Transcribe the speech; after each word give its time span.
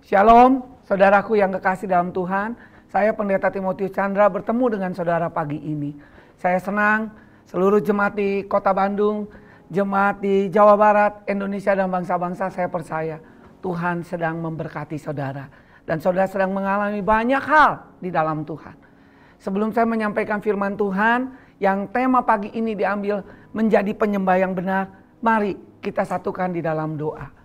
Shalom, 0.00 0.64
saudaraku 0.88 1.36
yang 1.36 1.52
kekasih 1.52 1.84
dalam 1.84 2.08
Tuhan. 2.08 2.56
Saya 2.88 3.12
Pendeta 3.12 3.52
Timotius 3.52 3.92
Chandra 3.92 4.24
bertemu 4.32 4.72
dengan 4.72 4.96
saudara 4.96 5.28
pagi 5.28 5.60
ini. 5.60 5.92
Saya 6.40 6.56
senang 6.56 7.12
seluruh 7.44 7.84
jemaat 7.84 8.16
di 8.16 8.40
Kota 8.48 8.72
Bandung, 8.72 9.28
jemaat 9.68 10.24
di 10.24 10.48
Jawa 10.48 10.80
Barat, 10.80 11.28
Indonesia 11.28 11.76
dan 11.76 11.92
bangsa-bangsa 11.92 12.48
saya 12.48 12.72
percaya 12.72 13.20
Tuhan 13.60 14.00
sedang 14.00 14.40
memberkati 14.40 14.96
saudara 14.96 15.44
dan 15.84 16.00
saudara 16.00 16.24
sedang 16.24 16.56
mengalami 16.56 17.04
banyak 17.04 17.42
hal 17.44 18.00
di 18.00 18.08
dalam 18.08 18.48
Tuhan. 18.48 18.80
Sebelum 19.36 19.76
saya 19.76 19.84
menyampaikan 19.84 20.40
firman 20.40 20.80
Tuhan 20.80 21.36
yang 21.60 21.92
tema 21.92 22.24
pagi 22.24 22.48
ini 22.56 22.72
diambil 22.72 23.20
menjadi 23.52 23.92
penyembah 23.92 24.40
yang 24.40 24.56
benar, 24.56 24.88
mari 25.20 25.52
kita 25.84 26.08
satukan 26.08 26.56
di 26.56 26.64
dalam 26.64 26.96
doa. 26.96 27.35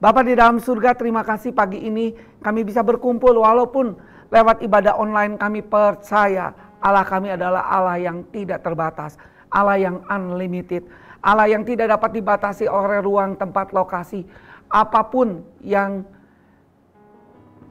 Bapak 0.00 0.24
di 0.24 0.32
dalam 0.32 0.56
surga 0.56 0.96
terima 0.96 1.20
kasih 1.20 1.52
pagi 1.52 1.84
ini 1.84 2.16
kami 2.40 2.64
bisa 2.64 2.80
berkumpul 2.80 3.36
walaupun 3.36 4.00
lewat 4.32 4.64
ibadah 4.64 4.96
online 4.96 5.36
kami 5.36 5.60
percaya 5.60 6.56
Allah 6.80 7.04
kami 7.04 7.36
adalah 7.36 7.68
Allah 7.68 8.00
yang 8.00 8.24
tidak 8.32 8.64
terbatas, 8.64 9.20
Allah 9.52 9.76
yang 9.76 10.00
unlimited, 10.08 10.88
Allah 11.20 11.52
yang 11.52 11.68
tidak 11.68 11.92
dapat 11.92 12.16
dibatasi 12.16 12.64
oleh 12.64 13.04
ruang 13.04 13.36
tempat 13.36 13.76
lokasi. 13.76 14.24
Apa 14.72 15.04
pun 15.04 15.44
yang 15.60 16.08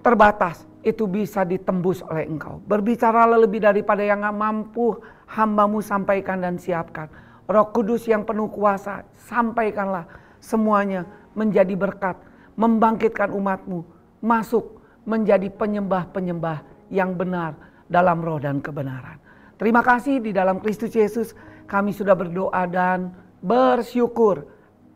terbatas 0.05 0.69
itu 0.85 1.09
bisa 1.09 1.41
ditembus 1.41 2.05
oleh 2.05 2.29
engkau. 2.29 2.61
Berbicara 2.61 3.25
lebih 3.25 3.65
daripada 3.65 4.05
yang 4.05 4.21
mampu 4.37 5.01
hambamu 5.33 5.81
sampaikan 5.81 6.45
dan 6.45 6.61
siapkan. 6.61 7.09
Roh 7.49 7.73
Kudus 7.73 8.05
yang 8.05 8.21
penuh 8.29 8.53
kuasa, 8.53 9.01
sampaikanlah 9.25 10.05
semuanya 10.37 11.09
menjadi 11.33 11.73
berkat, 11.73 12.19
membangkitkan 12.59 13.31
umatmu, 13.31 13.87
masuk 14.19 14.83
menjadi 15.07 15.47
penyembah-penyembah 15.47 16.91
yang 16.91 17.15
benar 17.15 17.55
dalam 17.87 18.19
roh 18.19 18.35
dan 18.35 18.59
kebenaran. 18.59 19.15
Terima 19.55 19.79
kasih 19.79 20.19
di 20.19 20.35
dalam 20.35 20.59
Kristus 20.59 20.91
Yesus 20.91 21.31
kami 21.71 21.95
sudah 21.95 22.19
berdoa 22.19 22.67
dan 22.67 23.15
bersyukur. 23.39 24.43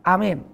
Amin. 0.04 0.44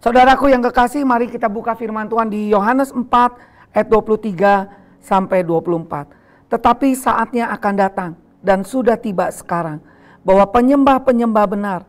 Saudaraku 0.00 0.48
yang 0.48 0.64
kekasih, 0.64 1.04
mari 1.04 1.28
kita 1.28 1.48
buka 1.48 1.76
firman 1.76 2.08
Tuhan 2.08 2.28
di 2.28 2.52
Yohanes 2.52 2.92
4 2.92 3.76
ayat 3.76 3.88
23 3.88 5.00
sampai 5.00 5.44
24. 5.44 6.48
Tetapi 6.48 6.88
saatnya 6.96 7.52
akan 7.52 7.74
datang 7.76 8.10
dan 8.40 8.64
sudah 8.64 8.96
tiba 8.96 9.28
sekarang 9.28 9.80
bahwa 10.24 10.44
penyembah-penyembah 10.48 11.46
benar 11.48 11.80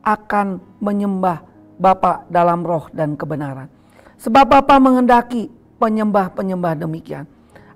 akan 0.00 0.64
menyembah 0.80 1.44
Bapa 1.78 2.26
dalam 2.26 2.66
roh 2.66 2.90
dan 2.90 3.14
kebenaran. 3.14 3.70
Sebab 4.18 4.50
Bapa 4.50 4.82
menghendaki 4.82 5.46
penyembah-penyembah 5.78 6.74
demikian. 6.74 7.24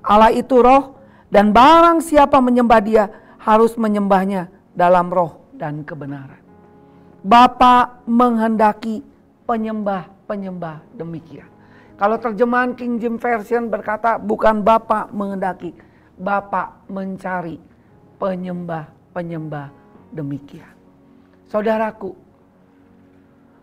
Allah 0.03 0.34
itu 0.34 0.58
roh 0.58 0.98
dan 1.31 1.55
barang 1.55 2.03
siapa 2.03 2.42
menyembah 2.42 2.80
dia 2.83 3.05
harus 3.39 3.78
menyembahnya 3.78 4.50
dalam 4.75 5.06
roh 5.08 5.39
dan 5.55 5.86
kebenaran. 5.86 6.42
Bapa 7.23 8.03
menghendaki 8.11 9.06
penyembah-penyembah 9.47 10.98
demikian. 10.98 11.47
Kalau 11.95 12.19
terjemahan 12.19 12.75
King 12.75 12.98
James 12.98 13.23
Version 13.23 13.70
berkata 13.70 14.19
bukan 14.19 14.67
Bapak 14.67 15.14
mengendaki, 15.14 15.70
Bapak 16.19 16.91
mencari 16.91 17.62
penyembah-penyembah 18.19 19.70
demikian. 20.11 20.75
Saudaraku, 21.47 22.19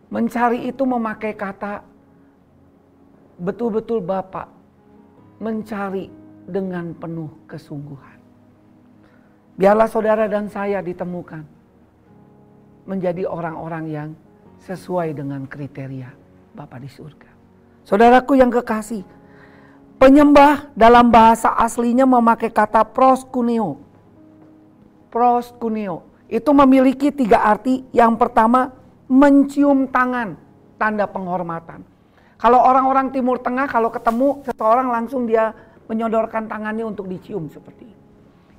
mencari 0.09 0.65
itu 0.65 0.83
memakai 0.85 1.37
kata 1.37 1.85
betul-betul 3.39 4.01
Bapak 4.03 4.49
mencari 5.39 6.11
dengan 6.49 6.91
penuh 6.97 7.31
kesungguhan. 7.47 8.19
Biarlah 9.55 9.87
saudara 9.87 10.25
dan 10.27 10.49
saya 10.49 10.81
ditemukan 10.83 11.43
menjadi 12.89 13.29
orang-orang 13.29 13.85
yang 13.87 14.09
sesuai 14.65 15.13
dengan 15.15 15.45
kriteria 15.45 16.09
Bapa 16.57 16.81
di 16.81 16.89
surga. 16.89 17.29
Saudaraku 17.85 18.35
yang 18.35 18.49
kekasih, 18.49 19.05
penyembah 20.01 20.73
dalam 20.73 21.13
bahasa 21.13 21.53
aslinya 21.53 22.03
memakai 22.03 22.49
kata 22.49 22.83
proskuneo. 22.83 23.77
Proskuneo 25.13 26.05
itu 26.29 26.49
memiliki 26.53 27.09
tiga 27.13 27.45
arti. 27.45 27.85
Yang 27.93 28.13
pertama, 28.19 28.78
mencium 29.09 29.89
tangan, 29.89 30.37
tanda 30.77 31.09
penghormatan. 31.09 31.81
Kalau 32.39 32.63
orang-orang 32.63 33.11
Timur 33.11 33.41
Tengah 33.41 33.67
kalau 33.67 33.91
ketemu 33.91 34.45
seseorang 34.47 34.87
langsung 34.87 35.27
dia 35.27 35.51
menyodorkan 35.91 36.47
tangannya 36.47 36.87
untuk 36.87 37.09
dicium 37.09 37.51
seperti 37.51 37.89
itu. 37.89 38.03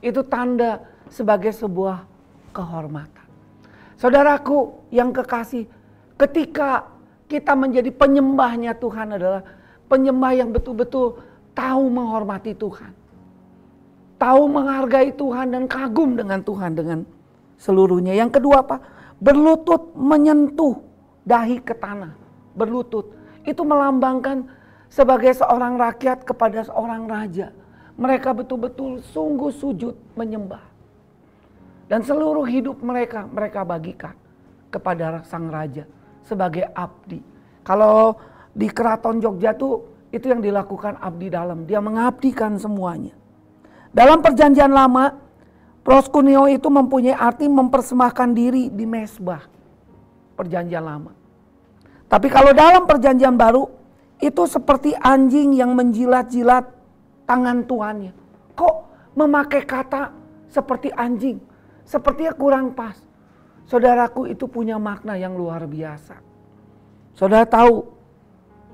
Itu 0.04 0.20
tanda 0.26 0.84
sebagai 1.08 1.54
sebuah 1.54 2.04
kehormatan. 2.52 3.24
Saudaraku 3.96 4.90
yang 4.92 5.14
kekasih, 5.14 5.64
Ketika 6.20 6.84
kita 7.32 7.56
menjadi 7.56 7.88
penyembahnya 7.88 8.76
Tuhan 8.76 9.16
adalah 9.16 9.40
penyembah 9.88 10.36
yang 10.36 10.52
betul-betul 10.52 11.16
tahu 11.56 11.84
menghormati 11.88 12.52
Tuhan. 12.52 12.92
Tahu 14.20 14.42
menghargai 14.52 15.16
Tuhan 15.16 15.56
dan 15.56 15.64
kagum 15.64 16.20
dengan 16.20 16.44
Tuhan 16.44 16.76
dengan 16.76 17.08
seluruhnya. 17.56 18.12
Yang 18.12 18.36
kedua 18.36 18.60
apa? 18.60 18.84
Berlutut 19.20 19.92
menyentuh 19.92 20.80
dahi 21.28 21.60
ke 21.60 21.76
tanah. 21.76 22.16
Berlutut. 22.56 23.12
Itu 23.44 23.62
melambangkan 23.68 24.48
sebagai 24.88 25.36
seorang 25.36 25.76
rakyat 25.76 26.24
kepada 26.24 26.64
seorang 26.64 27.04
raja. 27.04 27.52
Mereka 28.00 28.32
betul-betul 28.32 29.04
sungguh 29.12 29.52
sujud 29.52 29.94
menyembah. 30.16 30.64
Dan 31.86 32.00
seluruh 32.00 32.48
hidup 32.48 32.80
mereka, 32.80 33.28
mereka 33.28 33.60
bagikan 33.66 34.16
kepada 34.72 35.20
sang 35.28 35.52
raja 35.52 35.84
sebagai 36.24 36.64
abdi. 36.72 37.20
Kalau 37.60 38.16
di 38.56 38.70
keraton 38.70 39.20
Jogja 39.20 39.52
tuh 39.52 40.08
itu 40.10 40.26
yang 40.26 40.42
dilakukan 40.42 40.98
abdi 40.98 41.30
dalam. 41.30 41.66
Dia 41.66 41.78
mengabdikan 41.78 42.58
semuanya. 42.58 43.14
Dalam 43.90 44.22
perjanjian 44.22 44.70
lama, 44.70 45.18
proskuneo 45.80 46.46
itu 46.48 46.68
mempunyai 46.68 47.16
arti 47.16 47.48
mempersembahkan 47.48 48.30
diri 48.32 48.68
di 48.68 48.84
mesbah. 48.84 49.44
Perjanjian 50.36 50.84
lama. 50.84 51.12
Tapi 52.10 52.26
kalau 52.26 52.50
dalam 52.50 52.88
perjanjian 52.88 53.36
baru, 53.38 53.68
itu 54.20 54.42
seperti 54.44 54.92
anjing 54.98 55.56
yang 55.56 55.72
menjilat-jilat 55.72 56.68
tangan 57.24 57.64
tuannya. 57.64 58.12
Kok 58.58 58.76
memakai 59.16 59.62
kata 59.64 60.12
seperti 60.50 60.92
anjing? 60.92 61.40
Sepertinya 61.86 62.34
kurang 62.36 62.76
pas. 62.76 62.98
Saudaraku 63.70 64.26
itu 64.26 64.50
punya 64.50 64.76
makna 64.82 65.14
yang 65.14 65.38
luar 65.38 65.62
biasa. 65.64 66.18
Saudara 67.14 67.46
tahu 67.46 67.86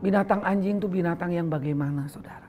binatang 0.01 0.41
anjing 0.41 0.81
itu 0.81 0.89
binatang 0.89 1.37
yang 1.37 1.53
bagaimana 1.53 2.09
saudara. 2.09 2.49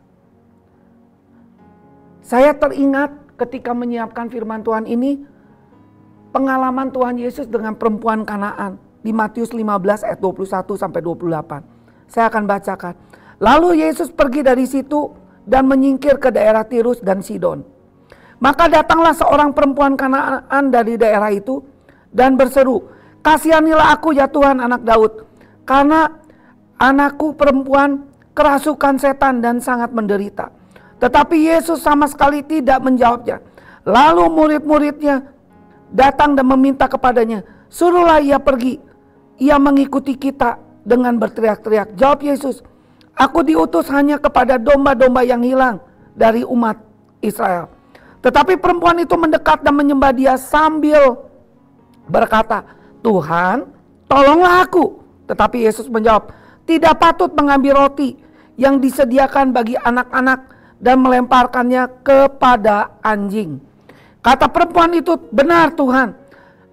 Saya 2.23 2.55
teringat 2.55 3.26
ketika 3.37 3.71
menyiapkan 3.71 4.27
firman 4.27 4.65
Tuhan 4.65 4.89
ini 4.89 5.21
pengalaman 6.33 6.89
Tuhan 6.89 7.21
Yesus 7.21 7.45
dengan 7.45 7.77
perempuan 7.77 8.25
Kanaan 8.25 8.81
di 9.05 9.13
Matius 9.13 9.53
15 9.53 9.63
ayat 10.03 10.19
21 10.19 10.75
sampai 10.75 10.99
28. 10.99 12.09
Saya 12.09 12.25
akan 12.27 12.43
bacakan. 12.49 12.93
Lalu 13.37 13.85
Yesus 13.85 14.09
pergi 14.09 14.41
dari 14.41 14.65
situ 14.65 15.13
dan 15.45 15.69
menyingkir 15.69 16.17
ke 16.17 16.33
daerah 16.33 16.65
Tirus 16.65 16.99
dan 16.99 17.21
Sidon. 17.21 17.61
Maka 18.37 18.69
datanglah 18.69 19.13
seorang 19.13 19.53
perempuan 19.53 19.93
Kanaan 19.97 20.69
dari 20.69 20.97
daerah 20.97 21.29
itu 21.33 21.61
dan 22.13 22.37
berseru, 22.37 22.85
Kasihanilah 23.21 23.97
aku 23.97 24.13
ya 24.13 24.29
Tuhan 24.29 24.61
anak 24.61 24.85
Daud, 24.85 25.25
karena 25.65 26.07
anakku 26.77 27.33
perempuan 27.33 28.07
kerasukan 28.37 29.01
setan 29.01 29.41
dan 29.41 29.57
sangat 29.57 29.89
menderita. 29.89 30.53
Tetapi 30.97 31.37
Yesus 31.37 31.85
sama 31.85 32.09
sekali 32.09 32.41
tidak 32.41 32.81
menjawabnya. 32.81 33.41
Lalu 33.85 34.25
murid-muridnya 34.33 35.29
datang 35.93 36.33
dan 36.33 36.45
meminta 36.49 36.89
kepadanya, 36.89 37.45
suruhlah 37.69 38.19
ia 38.19 38.41
pergi. 38.41 38.81
Ia 39.37 39.61
mengikuti 39.61 40.17
kita 40.17 40.57
dengan 40.81 41.21
berteriak-teriak. 41.21 41.93
Jawab 41.93 42.25
Yesus, 42.25 42.65
aku 43.13 43.45
diutus 43.45 43.85
hanya 43.93 44.17
kepada 44.17 44.57
domba-domba 44.57 45.21
yang 45.21 45.45
hilang 45.45 45.77
dari 46.17 46.41
umat 46.41 46.81
Israel. 47.21 47.69
Tetapi 48.25 48.57
perempuan 48.57 48.97
itu 48.97 49.13
mendekat 49.13 49.61
dan 49.61 49.77
menyembah 49.77 50.09
dia 50.11 50.33
sambil 50.41 51.21
berkata, 52.09 52.65
Tuhan 53.05 53.69
tolonglah 54.09 54.65
aku. 54.65 54.99
Tetapi 55.29 55.69
Yesus 55.69 55.85
menjawab, 55.85 56.33
tidak 56.65 56.97
patut 56.97 57.29
mengambil 57.37 57.85
roti 57.85 58.17
yang 58.57 58.81
disediakan 58.81 59.53
bagi 59.53 59.77
anak-anak 59.77 60.56
dan 60.77 61.01
melemparkannya 61.01 62.05
kepada 62.05 62.97
anjing. 63.01 63.57
Kata 64.21 64.49
perempuan 64.49 64.93
itu 64.97 65.17
benar 65.31 65.73
Tuhan. 65.73 66.13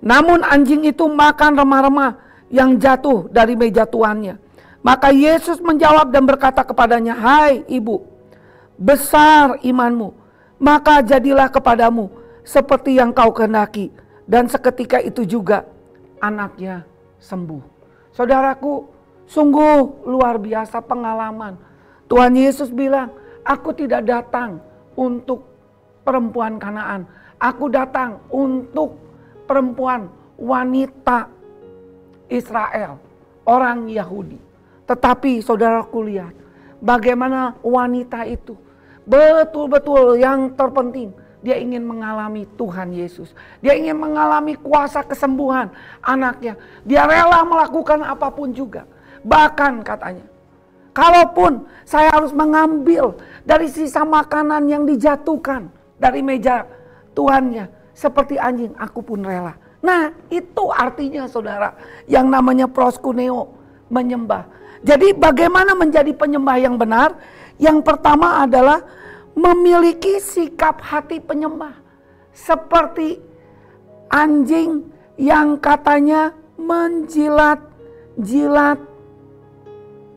Namun 0.04 0.44
anjing 0.44 0.84
itu 0.84 1.08
makan 1.08 1.56
remah-remah 1.56 2.20
yang 2.52 2.76
jatuh 2.76 3.26
dari 3.32 3.56
meja 3.56 3.88
tuannya. 3.88 4.36
Maka 4.84 5.08
Yesus 5.08 5.64
menjawab 5.64 6.12
dan 6.12 6.28
berkata 6.28 6.60
kepadanya, 6.60 7.16
"Hai 7.16 7.64
ibu, 7.72 8.04
besar 8.76 9.56
imanmu, 9.64 10.12
maka 10.60 11.00
jadilah 11.00 11.48
kepadamu 11.48 12.12
seperti 12.44 13.00
yang 13.00 13.16
kau 13.16 13.32
kehendaki." 13.32 13.88
Dan 14.28 14.48
seketika 14.48 15.00
itu 15.00 15.24
juga 15.24 15.64
anaknya 16.20 16.84
sembuh. 17.20 17.60
Saudaraku, 18.12 18.84
sungguh 19.24 20.04
luar 20.04 20.36
biasa 20.36 20.84
pengalaman. 20.84 21.56
Tuhan 22.08 22.36
Yesus 22.36 22.68
bilang, 22.68 23.08
"Aku 23.44 23.70
tidak 23.76 24.08
datang 24.08 24.58
untuk 24.96 25.44
perempuan 26.02 26.56
Kanaan, 26.56 27.04
aku 27.36 27.68
datang 27.68 28.20
untuk 28.32 28.96
perempuan 29.44 30.08
wanita 30.40 31.28
Israel, 32.32 32.98
orang 33.44 33.88
Yahudi." 33.88 34.40
Tetapi 34.84 35.40
saudaraku 35.40 36.04
lihat 36.08 36.34
bagaimana 36.80 37.56
wanita 37.64 38.28
itu 38.28 38.56
betul-betul 39.04 40.16
yang 40.16 40.52
terpenting 40.56 41.12
dia 41.44 41.60
ingin 41.60 41.84
mengalami 41.84 42.48
Tuhan 42.56 42.96
Yesus. 42.96 43.36
Dia 43.60 43.76
ingin 43.76 44.00
mengalami 44.00 44.56
kuasa 44.56 45.04
kesembuhan 45.04 45.68
anaknya. 46.00 46.56
Dia 46.88 47.04
rela 47.04 47.44
melakukan 47.44 48.00
apa 48.00 48.32
pun 48.32 48.56
juga. 48.56 48.88
Bahkan 49.20 49.84
katanya, 49.84 50.24
kalaupun 50.94 51.66
saya 51.84 52.08
harus 52.14 52.32
mengambil 52.32 53.18
dari 53.42 53.68
sisa 53.68 54.04
makanan 54.06 54.68
yang 54.70 54.86
dijatuhkan 54.86 55.68
dari 55.98 56.22
meja 56.22 56.64
tuannya, 57.12 57.68
seperti 57.92 58.40
anjing, 58.40 58.72
aku 58.78 59.02
pun 59.02 59.26
rela. 59.26 59.58
Nah, 59.84 60.16
itu 60.32 60.72
artinya 60.72 61.28
saudara, 61.28 61.76
yang 62.08 62.32
namanya 62.32 62.64
proskuneo, 62.64 63.52
menyembah. 63.92 64.48
Jadi 64.80 65.12
bagaimana 65.12 65.76
menjadi 65.76 66.08
penyembah 66.16 66.56
yang 66.56 66.80
benar? 66.80 67.20
Yang 67.60 67.84
pertama 67.84 68.40
adalah 68.40 68.80
memiliki 69.36 70.24
sikap 70.24 70.80
hati 70.80 71.20
penyembah. 71.20 71.76
Seperti 72.32 73.20
anjing 74.08 74.88
yang 75.20 75.60
katanya 75.60 76.32
menjilat-jilat 76.58 78.93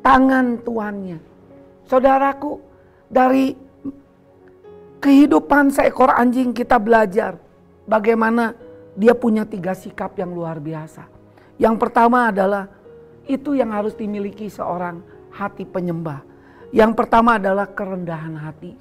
tangan 0.08 0.64
tuannya. 0.64 1.20
Saudaraku, 1.84 2.64
dari 3.12 3.52
kehidupan 5.04 5.68
seekor 5.76 6.16
anjing 6.16 6.56
kita 6.56 6.80
belajar 6.80 7.36
bagaimana 7.84 8.56
dia 8.96 9.12
punya 9.12 9.44
tiga 9.44 9.76
sikap 9.76 10.16
yang 10.16 10.32
luar 10.32 10.64
biasa. 10.64 11.04
Yang 11.60 11.76
pertama 11.76 12.32
adalah 12.32 12.72
itu 13.28 13.52
yang 13.52 13.76
harus 13.76 14.00
dimiliki 14.00 14.48
seorang 14.48 15.04
hati 15.36 15.68
penyembah. 15.68 16.24
Yang 16.72 16.92
pertama 16.96 17.36
adalah 17.36 17.68
kerendahan 17.68 18.36
hati. 18.40 18.80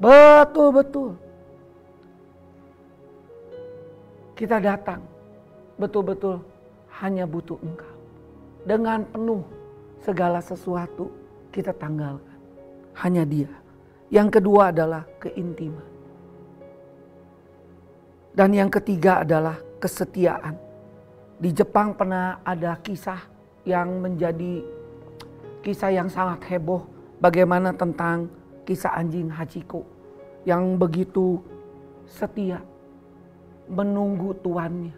Betul-betul. 0.00 1.12
Kita 4.32 4.56
datang 4.58 5.04
betul-betul 5.76 6.40
hanya 7.04 7.28
butuh 7.28 7.60
engkau. 7.60 7.91
Dengan 8.62 9.02
penuh 9.06 9.42
segala 10.02 10.38
sesuatu 10.38 11.10
kita 11.50 11.74
tanggalkan. 11.74 12.38
Hanya 12.98 13.26
dia. 13.26 13.50
Yang 14.12 14.38
kedua 14.38 14.70
adalah 14.70 15.02
keintiman. 15.18 15.88
Dan 18.32 18.56
yang 18.56 18.70
ketiga 18.72 19.24
adalah 19.24 19.60
kesetiaan. 19.76 20.56
Di 21.36 21.50
Jepang 21.52 21.92
pernah 21.98 22.40
ada 22.46 22.78
kisah 22.80 23.18
yang 23.66 24.00
menjadi 24.00 24.62
kisah 25.60 25.90
yang 25.90 26.08
sangat 26.08 26.46
heboh. 26.48 26.86
Bagaimana 27.22 27.70
tentang 27.74 28.26
kisah 28.66 28.94
anjing 28.98 29.30
Hachiko 29.30 29.86
yang 30.42 30.74
begitu 30.74 31.38
setia 32.06 32.58
menunggu 33.70 34.34
tuannya 34.42 34.90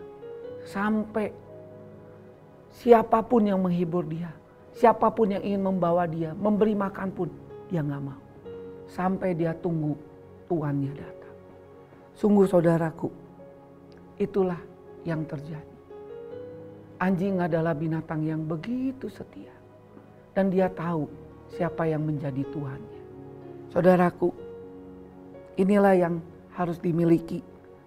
sampai 0.64 1.28
siapa 2.75 3.23
pun 3.23 3.47
yang 3.47 3.62
menghibur 3.62 4.03
dia, 4.03 4.35
siapa 4.75 5.09
pun 5.15 5.31
yang 5.31 5.43
ingin 5.47 5.62
membawa 5.62 6.05
dia, 6.11 6.35
memberi 6.35 6.75
makan 6.75 7.09
pun 7.15 7.29
dia 7.71 7.81
nggak 7.81 8.03
mau. 8.03 8.21
Sampai 8.91 9.32
dia 9.32 9.55
tunggu 9.55 9.94
tuannya 10.50 10.93
datang. 10.93 11.35
Sungguh 12.15 12.47
saudaraku, 12.47 13.11
itulah 14.19 14.59
yang 15.06 15.26
terjadi. 15.26 15.75
Anjing 17.03 17.43
adalah 17.43 17.75
binatang 17.75 18.23
yang 18.23 18.47
begitu 18.47 19.11
setia. 19.11 19.50
Dan 20.35 20.50
dia 20.50 20.70
tahu 20.70 21.06
siapa 21.50 21.87
yang 21.87 22.03
menjadi 22.06 22.43
Tuhannya. 22.50 23.03
Saudaraku, 23.70 24.31
inilah 25.59 25.94
yang 25.94 26.15
harus 26.55 26.79
dimiliki. 26.79 27.43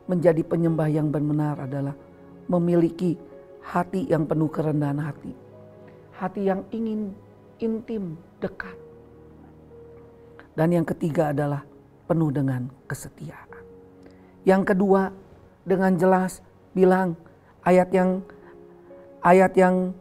Menjadi 0.08 0.40
penyembah 0.44 0.88
yang 0.88 1.12
benar 1.12 1.68
adalah 1.68 1.96
memiliki 2.48 3.20
hati 3.68 4.08
yang 4.08 4.24
penuh 4.24 4.48
kerendahan 4.48 5.00
hati. 5.04 5.36
Hati 6.16 6.48
yang 6.48 6.64
ingin 6.72 7.12
intim, 7.60 8.16
dekat. 8.40 8.74
Dan 10.58 10.74
yang 10.74 10.88
ketiga 10.88 11.36
adalah 11.36 11.62
penuh 12.08 12.32
dengan 12.34 12.72
kesetiaan. 12.90 13.62
Yang 14.48 14.74
kedua, 14.74 15.12
dengan 15.68 15.94
jelas 16.00 16.40
bilang 16.72 17.20
ayat 17.68 17.92
yang 17.92 18.24
ayat 19.22 19.54
yang 19.60 19.92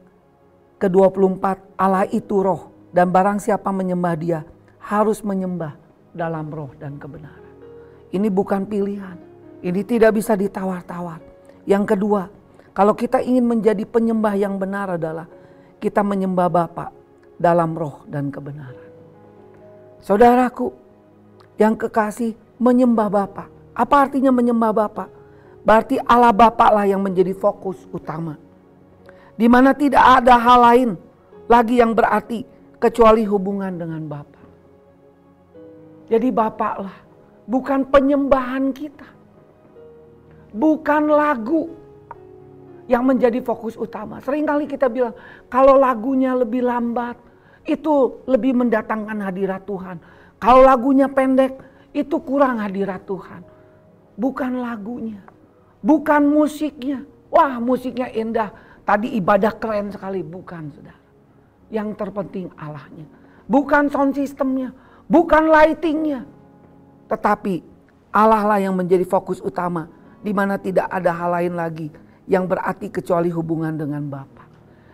ke-24 0.78 1.74
Allah 1.74 2.06
itu 2.14 2.40
roh 2.40 2.70
dan 2.94 3.10
barang 3.10 3.42
siapa 3.42 3.74
menyembah 3.74 4.14
dia 4.14 4.40
harus 4.78 5.20
menyembah 5.26 5.74
dalam 6.14 6.48
roh 6.48 6.70
dan 6.78 6.96
kebenaran. 6.96 7.42
Ini 8.14 8.30
bukan 8.30 8.64
pilihan. 8.70 9.18
Ini 9.60 9.82
tidak 9.82 10.14
bisa 10.14 10.38
ditawar-tawar. 10.38 11.18
Yang 11.66 11.96
kedua, 11.96 12.30
kalau 12.76 12.92
kita 12.92 13.24
ingin 13.24 13.48
menjadi 13.48 13.88
penyembah 13.88 14.36
yang 14.36 14.60
benar 14.60 15.00
adalah 15.00 15.24
kita 15.80 16.04
menyembah 16.04 16.52
Bapa 16.52 16.92
dalam 17.40 17.72
roh 17.72 18.04
dan 18.04 18.28
kebenaran. 18.28 18.92
Saudaraku 20.04 20.76
yang 21.56 21.72
kekasih 21.72 22.36
menyembah 22.60 23.08
Bapa. 23.08 23.48
Apa 23.72 24.04
artinya 24.04 24.28
menyembah 24.28 24.76
Bapa? 24.76 25.08
Berarti 25.64 25.96
Allah 26.04 26.36
Bapa 26.36 26.68
lah 26.68 26.84
yang 26.84 27.00
menjadi 27.00 27.32
fokus 27.32 27.80
utama. 27.88 28.36
Di 29.40 29.48
mana 29.48 29.72
tidak 29.72 30.04
ada 30.20 30.36
hal 30.36 30.58
lain 30.60 30.90
lagi 31.48 31.80
yang 31.80 31.96
berarti 31.96 32.44
kecuali 32.76 33.24
hubungan 33.24 33.72
dengan 33.72 34.04
Bapa. 34.04 34.42
Jadi 36.12 36.28
Bapak 36.28 36.74
lah, 36.76 36.96
bukan 37.48 37.88
penyembahan 37.88 38.68
kita. 38.76 39.08
Bukan 40.52 41.08
lagu 41.08 41.85
yang 42.86 43.02
menjadi 43.02 43.42
fokus 43.42 43.74
utama. 43.74 44.22
Seringkali 44.22 44.70
kita 44.70 44.86
bilang, 44.86 45.14
kalau 45.50 45.74
lagunya 45.78 46.34
lebih 46.34 46.62
lambat, 46.62 47.18
itu 47.66 48.22
lebih 48.30 48.54
mendatangkan 48.54 49.18
hadirat 49.26 49.66
Tuhan. 49.66 49.98
Kalau 50.38 50.62
lagunya 50.62 51.10
pendek, 51.10 51.58
itu 51.90 52.16
kurang 52.22 52.62
hadirat 52.62 53.02
Tuhan. 53.02 53.42
Bukan 54.16 54.62
lagunya, 54.62 55.20
bukan 55.82 56.22
musiknya. 56.24 57.04
Wah 57.26 57.58
musiknya 57.58 58.08
indah, 58.14 58.54
tadi 58.86 59.12
ibadah 59.18 59.52
keren 59.58 59.90
sekali. 59.90 60.22
Bukan 60.22 60.70
saudara. 60.72 61.02
Yang 61.68 61.98
terpenting 61.98 62.46
Allahnya. 62.54 63.06
Bukan 63.50 63.90
sound 63.90 64.14
systemnya, 64.14 64.70
Bukan 65.06 65.50
lightingnya. 65.50 66.26
Tetapi 67.06 67.62
Allah 68.10 68.42
lah 68.42 68.58
yang 68.58 68.74
menjadi 68.74 69.06
fokus 69.06 69.38
utama. 69.42 69.90
Di 70.22 70.34
mana 70.34 70.58
tidak 70.58 70.90
ada 70.90 71.14
hal 71.14 71.30
lain 71.38 71.54
lagi 71.54 71.86
yang 72.26 72.50
berarti 72.50 72.90
kecuali 72.90 73.30
hubungan 73.30 73.74
dengan 73.74 74.02
Bapa. 74.06 74.44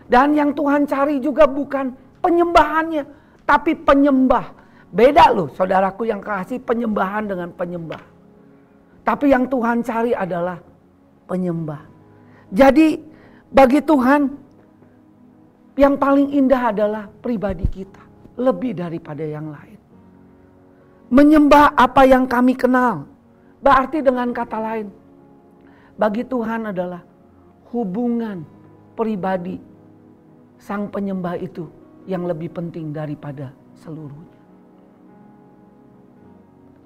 Dan 0.09 0.37
yang 0.37 0.53
Tuhan 0.53 0.85
cari 0.85 1.21
juga 1.21 1.49
bukan 1.49 1.93
penyembahannya. 2.21 3.05
Tapi 3.49 3.73
penyembah. 3.81 4.61
Beda 4.93 5.33
loh 5.33 5.49
saudaraku 5.57 6.05
yang 6.05 6.21
kasih 6.21 6.61
penyembahan 6.61 7.25
dengan 7.25 7.49
penyembah. 7.57 8.03
Tapi 9.03 9.33
yang 9.33 9.49
Tuhan 9.49 9.81
cari 9.81 10.13
adalah 10.13 10.61
penyembah. 11.25 11.83
Jadi 12.53 13.01
bagi 13.49 13.81
Tuhan 13.81 14.23
yang 15.81 15.97
paling 15.97 16.37
indah 16.37 16.63
adalah 16.71 17.05
pribadi 17.09 17.65
kita. 17.67 18.05
Lebih 18.37 18.77
daripada 18.77 19.25
yang 19.25 19.49
lain 19.49 19.73
menyembah 21.13 21.77
apa 21.77 22.09
yang 22.09 22.25
kami 22.25 22.57
kenal. 22.57 23.05
Berarti 23.61 24.01
dengan 24.01 24.33
kata 24.33 24.59
lain, 24.59 24.89
bagi 25.95 26.25
Tuhan 26.25 26.73
adalah 26.73 27.05
hubungan 27.73 28.45
pribadi 28.93 29.57
sang 30.61 30.93
penyembah 30.93 31.41
itu 31.41 31.67
yang 32.07 32.29
lebih 32.29 32.53
penting 32.53 32.93
daripada 32.93 33.51
seluruhnya. 33.81 34.39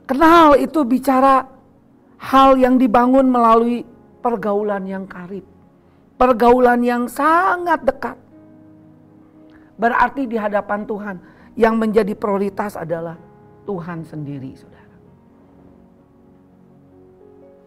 Kenal 0.07 0.55
itu 0.55 0.87
bicara 0.87 1.45
hal 2.23 2.55
yang 2.57 2.78
dibangun 2.78 3.26
melalui 3.26 3.83
pergaulan 4.23 4.87
yang 4.87 5.05
karib. 5.05 5.43
Pergaulan 6.16 6.81
yang 6.81 7.11
sangat 7.11 7.83
dekat. 7.85 8.16
Berarti 9.76 10.25
di 10.25 10.40
hadapan 10.40 10.88
Tuhan 10.88 11.16
yang 11.59 11.76
menjadi 11.76 12.16
prioritas 12.16 12.78
adalah 12.78 13.21
Tuhan 13.69 14.07
sendiri, 14.07 14.57
saudara. 14.57 14.97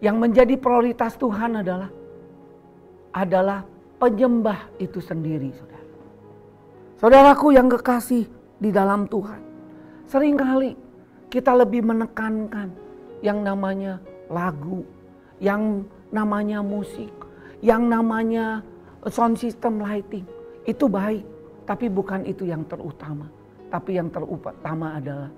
Yang 0.02 0.16
menjadi 0.16 0.54
prioritas 0.58 1.14
Tuhan 1.14 1.62
adalah 1.62 1.99
adalah 3.10 3.66
penyembah 3.98 4.70
itu 4.78 5.02
sendiri, 5.02 5.50
saudara. 5.54 5.86
Saudaraku 7.00 7.56
yang 7.56 7.68
kekasih 7.68 8.28
di 8.60 8.70
dalam 8.70 9.08
Tuhan, 9.08 9.40
sering 10.06 10.36
kali 10.36 10.76
kita 11.30 11.54
lebih 11.54 11.86
menekankan 11.86 12.70
yang 13.24 13.40
namanya 13.40 14.00
lagu, 14.28 14.84
yang 15.40 15.84
namanya 16.12 16.60
musik, 16.60 17.12
yang 17.64 17.88
namanya 17.88 18.60
sound 19.08 19.36
system 19.40 19.80
lighting. 19.80 20.26
Itu 20.68 20.92
baik, 20.92 21.24
tapi 21.64 21.88
bukan 21.88 22.28
itu 22.28 22.44
yang 22.44 22.66
terutama. 22.68 23.28
Tapi 23.70 23.96
yang 23.96 24.10
terutama 24.10 24.98
adalah 24.98 25.30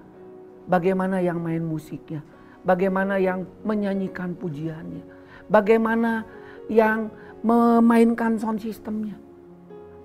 bagaimana 0.66 1.20
yang 1.20 1.38
main 1.38 1.62
musiknya, 1.62 2.24
bagaimana 2.64 3.20
yang 3.20 3.44
menyanyikan 3.62 4.34
pujiannya, 4.34 5.04
bagaimana 5.52 6.24
yang 6.70 7.10
memainkan 7.42 8.38
sound 8.38 8.62
systemnya. 8.62 9.18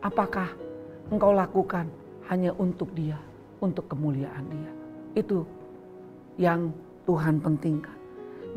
Apakah 0.02 0.50
engkau 1.12 1.32
lakukan 1.34 1.86
hanya 2.28 2.52
untuk 2.58 2.92
dia, 2.94 3.18
untuk 3.64 3.88
kemuliaan 3.90 4.46
dia. 4.50 4.72
Itu 5.18 5.46
yang 6.38 6.74
Tuhan 7.08 7.40
pentingkan. 7.42 7.96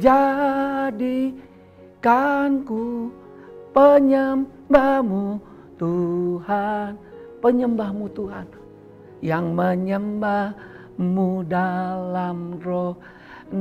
Jadikan 0.01 1.01
ku 2.65 3.11
penyembahmu 3.71 5.39
Tuhan, 5.79 6.97
penyembahmu 7.41 8.07
Tuhan 8.13 8.47
yang 9.21 9.53
menyembahmu 9.55 11.45
dalam 11.47 12.57
roh 12.65 12.97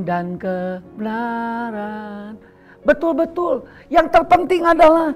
dan 0.04 0.36
kebenaran. 0.40 2.36
Betul-betul 2.80 3.68
yang 3.92 4.08
terpenting 4.08 4.64
adalah 4.64 5.12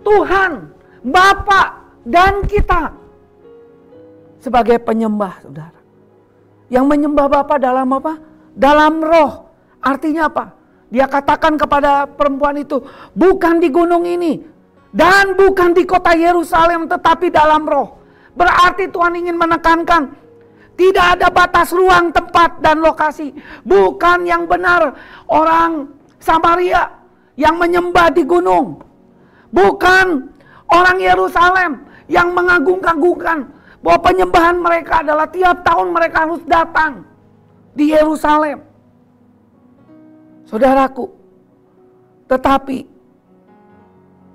Tuhan, 0.00 0.72
Bapa 1.04 1.84
dan 2.04 2.44
kita 2.48 2.92
sebagai 4.40 4.80
penyembah 4.80 5.40
saudara. 5.40 5.80
Yang 6.72 6.84
menyembah 6.88 7.26
Bapa 7.28 7.60
dalam 7.60 7.88
apa? 7.92 8.16
Dalam 8.56 9.04
roh. 9.04 9.48
Artinya 9.84 10.32
apa? 10.32 10.52
Dia 10.88 11.04
katakan 11.10 11.60
kepada 11.60 12.08
perempuan 12.08 12.56
itu, 12.60 12.80
bukan 13.12 13.60
di 13.60 13.68
gunung 13.68 14.06
ini 14.06 14.40
dan 14.94 15.34
bukan 15.34 15.74
di 15.74 15.82
kota 15.82 16.14
Yerusalem 16.14 16.86
tetapi 16.86 17.28
dalam 17.34 17.66
roh. 17.66 17.98
Berarti 18.38 18.88
Tuhan 18.88 19.18
ingin 19.18 19.34
menekankan 19.34 20.24
tidak 20.74 21.18
ada 21.18 21.28
batas 21.30 21.70
ruang, 21.70 22.10
tempat, 22.10 22.58
dan 22.58 22.82
lokasi. 22.82 23.30
Bukan 23.62 24.26
yang 24.26 24.46
benar 24.46 24.94
orang 25.30 25.90
Samaria 26.18 26.93
yang 27.34 27.58
menyembah 27.58 28.10
di 28.14 28.22
gunung. 28.26 28.82
Bukan 29.50 30.06
orang 30.70 30.98
Yerusalem 30.98 31.86
yang 32.10 32.34
mengagung-agungkan 32.34 33.50
bahwa 33.84 33.98
penyembahan 34.00 34.56
mereka 34.58 35.04
adalah 35.04 35.28
tiap 35.28 35.62
tahun 35.62 35.92
mereka 35.92 36.26
harus 36.26 36.42
datang 36.48 37.04
di 37.76 37.92
Yerusalem. 37.92 38.62
Saudaraku, 40.48 41.10
tetapi 42.30 42.86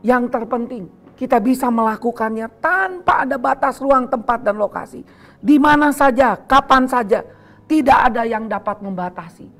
yang 0.03 0.27
terpenting 0.32 0.88
kita 1.20 1.36
bisa 1.44 1.68
melakukannya 1.68 2.48
tanpa 2.63 3.27
ada 3.27 3.36
batas 3.36 3.84
ruang, 3.84 4.08
tempat, 4.08 4.39
dan 4.39 4.56
lokasi. 4.56 5.03
Di 5.44 5.60
mana 5.60 5.91
saja, 5.91 6.39
kapan 6.39 6.88
saja, 6.88 7.27
tidak 7.68 8.00
ada 8.08 8.24
yang 8.24 8.48
dapat 8.48 8.79
membatasi. 8.79 9.51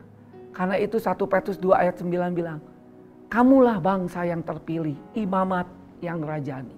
Karena 0.56 0.80
itu 0.80 0.96
1 0.96 1.20
Petrus 1.28 1.60
2 1.60 1.76
ayat 1.76 2.00
9 2.00 2.32
bilang, 2.32 2.64
Kamulah 3.30 3.78
bangsa 3.78 4.26
yang 4.26 4.42
terpilih, 4.42 4.98
imamat 5.14 5.70
yang 6.02 6.18
rajani. 6.26 6.74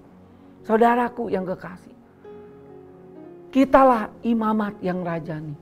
Saudaraku 0.67 1.31
yang 1.31 1.47
kekasih, 1.47 1.95
kitalah 3.55 4.11
imamat 4.27 4.75
yang 4.83 4.99
rajani. 4.99 5.55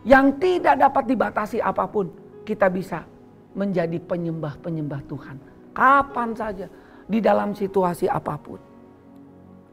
Yang 0.00 0.40
tidak 0.40 0.80
dapat 0.80 1.04
dibatasi 1.12 1.60
apa 1.60 1.84
pun, 1.84 2.08
kita 2.48 2.72
bisa 2.72 3.04
menjadi 3.52 4.00
penyembah-penyembah 4.00 5.00
Tuhan. 5.04 5.36
Kapan 5.76 6.32
saja 6.32 6.66
di 7.04 7.20
dalam 7.20 7.52
situasi 7.52 8.08
apa 8.08 8.40
pun. 8.40 8.56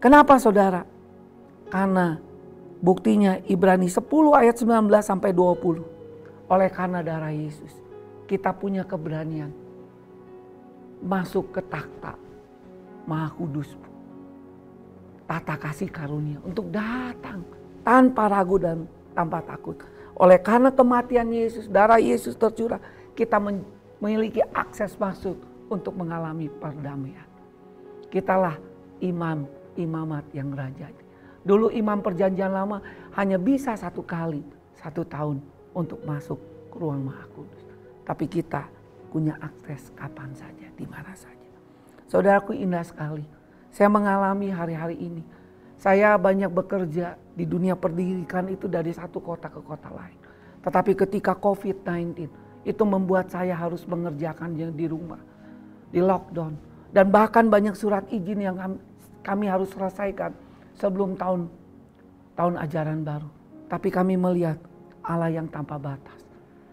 Kenapa 0.04 0.36
saudara? 0.36 0.84
Karena 1.72 2.20
buktinya 2.84 3.40
Ibrani 3.48 3.88
10 3.88 4.04
ayat 4.36 4.60
19 4.60 4.84
sampai 5.00 5.32
20. 5.32 6.52
Oleh 6.52 6.70
karena 6.76 7.00
darah 7.00 7.32
Yesus, 7.32 7.72
kita 8.28 8.52
punya 8.52 8.84
keberanian 8.84 9.67
masuk 11.04 11.54
ke 11.54 11.62
takhta 11.66 12.18
Maha 13.08 13.30
Kudus. 13.36 13.72
Tata 15.28 15.56
kasih 15.60 15.92
karunia 15.92 16.40
untuk 16.44 16.72
datang 16.72 17.44
tanpa 17.84 18.32
ragu 18.32 18.56
dan 18.56 18.88
tanpa 19.12 19.44
takut. 19.44 19.76
Oleh 20.18 20.40
karena 20.40 20.72
kematian 20.72 21.30
Yesus, 21.30 21.68
darah 21.68 22.00
Yesus 22.00 22.34
tercurah, 22.40 22.80
kita 23.14 23.38
memiliki 23.38 24.42
akses 24.56 24.96
masuk 24.96 25.36
untuk 25.68 25.94
mengalami 26.00 26.48
perdamaian. 26.48 27.28
Kitalah 28.08 28.56
imam 29.04 29.46
imamat 29.76 30.26
yang 30.32 30.56
raja. 30.56 30.90
Dulu 31.44 31.72
imam 31.72 32.00
perjanjian 32.00 32.52
lama 32.52 32.82
hanya 33.16 33.36
bisa 33.40 33.76
satu 33.76 34.04
kali 34.04 34.42
satu 34.78 35.04
tahun 35.04 35.42
untuk 35.74 36.02
masuk 36.06 36.40
ke 36.72 36.76
ruang 36.78 37.02
maha 37.08 37.26
kudus. 37.34 37.64
Tapi 38.06 38.26
kita 38.30 38.70
punya 39.10 39.36
akses 39.42 39.92
kapan 39.98 40.32
saja, 40.38 40.67
di 40.78 40.86
mana 40.86 41.12
saja. 41.18 41.50
Saudaraku 42.08 42.54
indah 42.54 42.86
sekali. 42.86 43.26
Saya 43.74 43.90
mengalami 43.90 44.54
hari-hari 44.54 44.96
ini. 44.96 45.26
Saya 45.78 46.16
banyak 46.18 46.50
bekerja 46.50 47.18
di 47.38 47.46
dunia 47.46 47.78
pendidikan 47.78 48.48
itu 48.50 48.66
dari 48.66 48.94
satu 48.94 49.22
kota 49.22 49.50
ke 49.50 49.62
kota 49.62 49.90
lain. 49.94 50.18
Tetapi 50.62 50.98
ketika 50.98 51.38
COVID-19 51.38 52.30
itu 52.66 52.84
membuat 52.84 53.30
saya 53.30 53.54
harus 53.54 53.86
mengerjakannya 53.86 54.74
di 54.74 54.86
rumah, 54.90 55.22
di 55.94 56.02
lockdown 56.02 56.58
dan 56.92 57.12
bahkan 57.12 57.48
banyak 57.48 57.76
surat 57.76 58.08
izin 58.10 58.40
yang 58.42 58.58
kami 59.24 59.46
harus 59.48 59.70
selesaikan 59.72 60.32
sebelum 60.76 61.20
tahun 61.20 61.52
tahun 62.34 62.56
ajaran 62.64 63.00
baru. 63.04 63.30
Tapi 63.68 63.92
kami 63.92 64.16
melihat 64.16 64.56
Allah 65.04 65.32
yang 65.32 65.48
tanpa 65.52 65.76
batas. 65.76 66.20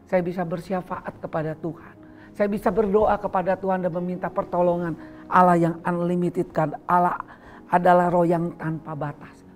Saya 0.06 0.22
bisa 0.22 0.46
bersyafaat 0.46 1.18
kepada 1.18 1.58
Tuhan. 1.58 1.93
Saya 2.34 2.50
bisa 2.50 2.68
berdoa 2.74 3.14
kepada 3.14 3.54
Tuhan 3.54 3.86
dan 3.86 3.94
meminta 3.94 4.26
pertolongan 4.26 4.98
Allah 5.30 5.54
yang 5.54 5.74
unlimited 5.86 6.50
kan. 6.50 6.74
Allah 6.84 7.22
adalah 7.70 8.10
roh 8.10 8.26
yang 8.26 8.50
tanpa 8.58 8.94
batas. 8.98 9.46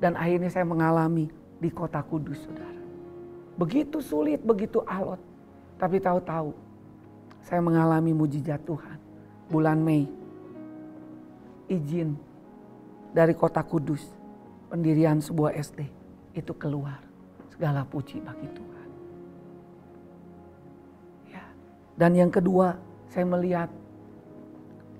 Dan 0.00 0.16
akhirnya 0.16 0.48
saya 0.48 0.64
mengalami 0.64 1.28
di 1.60 1.68
kota 1.68 2.00
kudus 2.00 2.40
saudara. 2.40 2.80
Begitu 3.60 4.00
sulit, 4.00 4.40
begitu 4.40 4.80
alot. 4.88 5.20
Tapi 5.76 6.00
tahu-tahu 6.00 6.56
saya 7.44 7.60
mengalami 7.60 8.16
mujizat 8.16 8.64
Tuhan 8.64 8.96
bulan 9.52 9.80
Mei 9.80 10.08
izin 11.70 12.14
dari 13.10 13.34
kota 13.34 13.62
Kudus 13.62 14.02
pendirian 14.70 15.18
sebuah 15.18 15.54
SD 15.58 15.86
itu 16.38 16.52
keluar 16.54 17.02
segala 17.50 17.82
puji 17.82 18.22
bagi 18.22 18.46
Tuhan. 18.54 18.79
Dan 22.00 22.16
yang 22.16 22.32
kedua 22.32 22.80
saya 23.12 23.28
melihat 23.28 23.68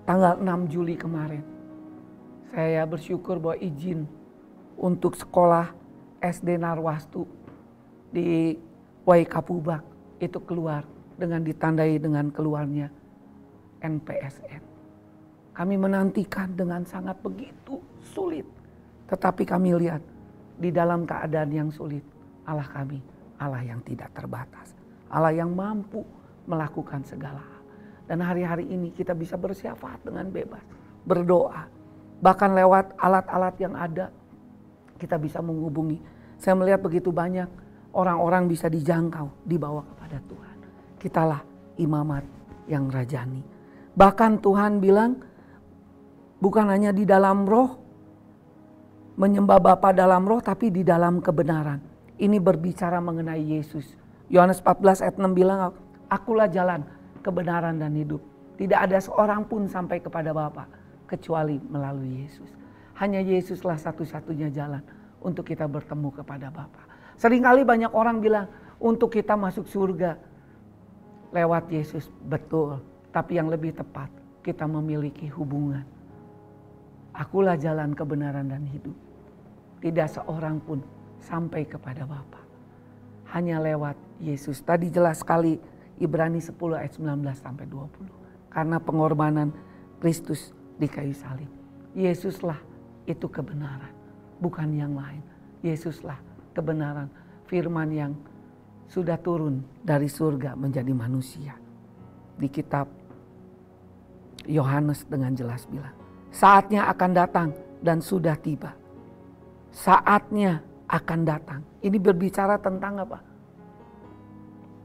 tanggal 0.04 0.36
6 0.36 0.68
Juli 0.68 1.00
kemarin 1.00 1.40
saya 2.52 2.84
bersyukur 2.84 3.40
bahwa 3.40 3.56
izin 3.56 4.04
untuk 4.76 5.16
sekolah 5.16 5.72
SD 6.20 6.60
Narwastu 6.60 7.24
di 8.12 8.52
Waikapubak 9.08 9.80
itu 10.20 10.36
keluar 10.44 10.84
dengan 11.16 11.40
ditandai 11.40 11.96
dengan 11.96 12.28
keluarnya 12.28 12.92
NPSN. 13.80 14.62
Kami 15.56 15.74
menantikan 15.80 16.52
dengan 16.52 16.84
sangat 16.84 17.16
begitu 17.24 17.80
sulit. 18.12 18.44
Tetapi 19.08 19.48
kami 19.48 19.72
lihat 19.72 20.04
di 20.60 20.68
dalam 20.68 21.08
keadaan 21.08 21.48
yang 21.48 21.70
sulit 21.72 22.04
Allah 22.44 22.68
kami 22.68 23.00
Allah 23.40 23.64
yang 23.64 23.80
tidak 23.88 24.12
terbatas. 24.12 24.76
Allah 25.08 25.32
yang 25.32 25.56
mampu 25.56 26.19
melakukan 26.50 27.06
segala 27.06 27.38
hal. 27.38 27.62
Dan 28.10 28.26
hari-hari 28.26 28.66
ini 28.66 28.90
kita 28.90 29.14
bisa 29.14 29.38
bersyafaat 29.38 30.02
dengan 30.02 30.26
bebas. 30.34 30.66
Berdoa. 31.06 31.70
Bahkan 32.18 32.50
lewat 32.58 32.98
alat-alat 32.98 33.54
yang 33.62 33.78
ada 33.78 34.10
kita 34.98 35.14
bisa 35.16 35.38
menghubungi. 35.38 36.02
Saya 36.36 36.58
melihat 36.58 36.82
begitu 36.82 37.14
banyak 37.14 37.46
orang-orang 37.94 38.50
bisa 38.50 38.66
dijangkau 38.66 39.46
dibawa 39.46 39.86
kepada 39.94 40.18
Tuhan. 40.26 40.56
Kitalah 40.98 41.40
imamat 41.78 42.26
yang 42.66 42.90
rajani. 42.90 43.40
Bahkan 43.94 44.42
Tuhan 44.42 44.82
bilang 44.82 45.22
bukan 46.42 46.66
hanya 46.68 46.90
di 46.90 47.08
dalam 47.08 47.48
roh 47.48 47.80
menyembah 49.20 49.60
Bapa 49.60 49.92
dalam 49.92 50.24
roh 50.24 50.40
tapi 50.40 50.72
di 50.72 50.80
dalam 50.80 51.20
kebenaran. 51.20 51.80
Ini 52.20 52.36
berbicara 52.36 53.00
mengenai 53.00 53.40
Yesus. 53.40 53.84
Yohanes 54.28 54.60
14 54.64 55.04
ayat 55.04 55.16
6 55.16 55.32
bilang, 55.32 55.72
Akulah 56.10 56.50
jalan, 56.50 56.82
kebenaran 57.22 57.78
dan 57.78 57.94
hidup. 57.94 58.18
Tidak 58.58 58.76
ada 58.76 58.98
seorang 58.98 59.46
pun 59.46 59.70
sampai 59.70 60.02
kepada 60.02 60.34
Bapa 60.34 60.66
kecuali 61.06 61.56
melalui 61.70 62.26
Yesus. 62.26 62.50
Hanya 62.98 63.22
Yesuslah 63.24 63.78
satu-satunya 63.78 64.52
jalan 64.52 64.82
untuk 65.22 65.48
kita 65.48 65.64
bertemu 65.64 66.10
kepada 66.20 66.50
Bapa. 66.52 66.82
Seringkali 67.16 67.64
banyak 67.64 67.94
orang 67.94 68.18
bilang, 68.18 68.50
untuk 68.80 69.12
kita 69.12 69.36
masuk 69.36 69.68
surga 69.68 70.16
lewat 71.30 71.68
Yesus. 71.70 72.08
Betul, 72.26 72.80
tapi 73.12 73.36
yang 73.36 73.52
lebih 73.52 73.76
tepat, 73.76 74.08
kita 74.40 74.64
memiliki 74.64 75.28
hubungan. 75.30 75.84
Akulah 77.12 77.54
jalan 77.60 77.92
kebenaran 77.92 78.48
dan 78.48 78.64
hidup. 78.66 78.96
Tidak 79.84 80.08
seorang 80.08 80.58
pun 80.64 80.80
sampai 81.20 81.68
kepada 81.68 82.08
Bapa. 82.08 82.40
Hanya 83.36 83.60
lewat 83.60 83.94
Yesus. 84.18 84.60
Tadi 84.64 84.88
jelas 84.88 85.20
sekali 85.20 85.60
Ibrani 86.00 86.40
10 86.40 86.56
ayat 86.80 86.96
19 86.96 87.20
sampai 87.36 87.68
20. 87.68 88.50
Karena 88.50 88.80
pengorbanan 88.80 89.52
Kristus 90.00 90.56
di 90.80 90.88
kayu 90.88 91.12
salib. 91.12 91.46
Yesuslah 91.92 92.56
itu 93.04 93.28
kebenaran, 93.28 93.92
bukan 94.40 94.72
yang 94.72 94.96
lain. 94.96 95.20
Yesuslah 95.60 96.16
kebenaran, 96.56 97.12
firman 97.44 97.92
yang 97.92 98.12
sudah 98.88 99.20
turun 99.20 99.62
dari 99.84 100.08
surga 100.08 100.56
menjadi 100.56 100.90
manusia. 100.96 101.54
Di 102.40 102.48
kitab 102.48 102.88
Yohanes 104.48 105.04
dengan 105.04 105.36
jelas 105.36 105.68
bilang, 105.68 105.92
saatnya 106.32 106.88
akan 106.88 107.10
datang 107.12 107.48
dan 107.84 108.00
sudah 108.00 108.34
tiba. 108.40 108.72
Saatnya 109.70 110.64
akan 110.90 111.20
datang. 111.22 111.60
Ini 111.84 112.00
berbicara 112.00 112.58
tentang 112.58 113.04
apa? 113.04 113.18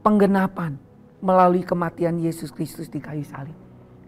Penggenapan 0.06 0.85
melalui 1.26 1.66
kematian 1.66 2.22
Yesus 2.22 2.54
Kristus 2.54 2.86
di 2.86 3.02
kayu 3.02 3.26
salib. 3.26 3.58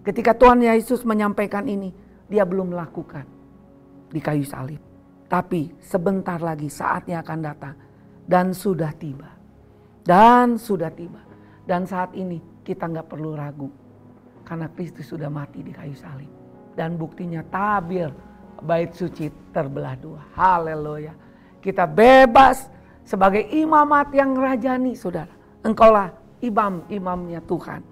Ketika 0.07 0.39
Tuhan 0.39 0.63
Yesus 0.63 1.03
menyampaikan 1.03 1.67
ini, 1.67 1.91
dia 2.31 2.47
belum 2.47 2.71
melakukan 2.71 3.27
di 4.07 4.23
kayu 4.23 4.47
salib. 4.47 4.79
Tapi 5.27 5.75
sebentar 5.83 6.39
lagi 6.39 6.71
saatnya 6.71 7.21
akan 7.27 7.39
datang 7.43 7.75
dan 8.23 8.55
sudah 8.55 8.95
tiba. 8.95 9.35
Dan 10.07 10.57
sudah 10.57 10.95
tiba. 10.95 11.21
Dan 11.67 11.85
saat 11.85 12.15
ini 12.15 12.39
kita 12.63 12.87
nggak 12.87 13.11
perlu 13.11 13.35
ragu. 13.35 13.69
Karena 14.47 14.71
Kristus 14.73 15.11
sudah 15.11 15.29
mati 15.29 15.61
di 15.61 15.75
kayu 15.75 15.99
salib. 15.99 16.31
Dan 16.79 16.95
buktinya 16.97 17.43
tabir 17.51 18.15
bait 18.63 18.95
suci 18.95 19.29
terbelah 19.51 19.99
dua. 19.99 20.23
Haleluya. 20.39 21.13
Kita 21.59 21.85
bebas 21.85 22.71
sebagai 23.03 23.43
imamat 23.53 24.15
yang 24.15 24.33
rajani 24.39 24.97
saudara. 24.97 25.35
Engkaulah 25.61 26.18
imam-imamnya 26.43 27.43
Tuhan 27.45 27.83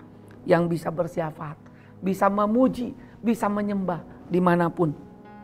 yang 0.47 0.71
bisa 0.71 0.91
bersiafat, 0.91 1.59
bisa 1.99 2.31
memuji, 2.31 2.95
bisa 3.19 3.51
menyembah 3.51 4.03
di 4.31 4.39
mana 4.39 4.71
pun 4.71 4.95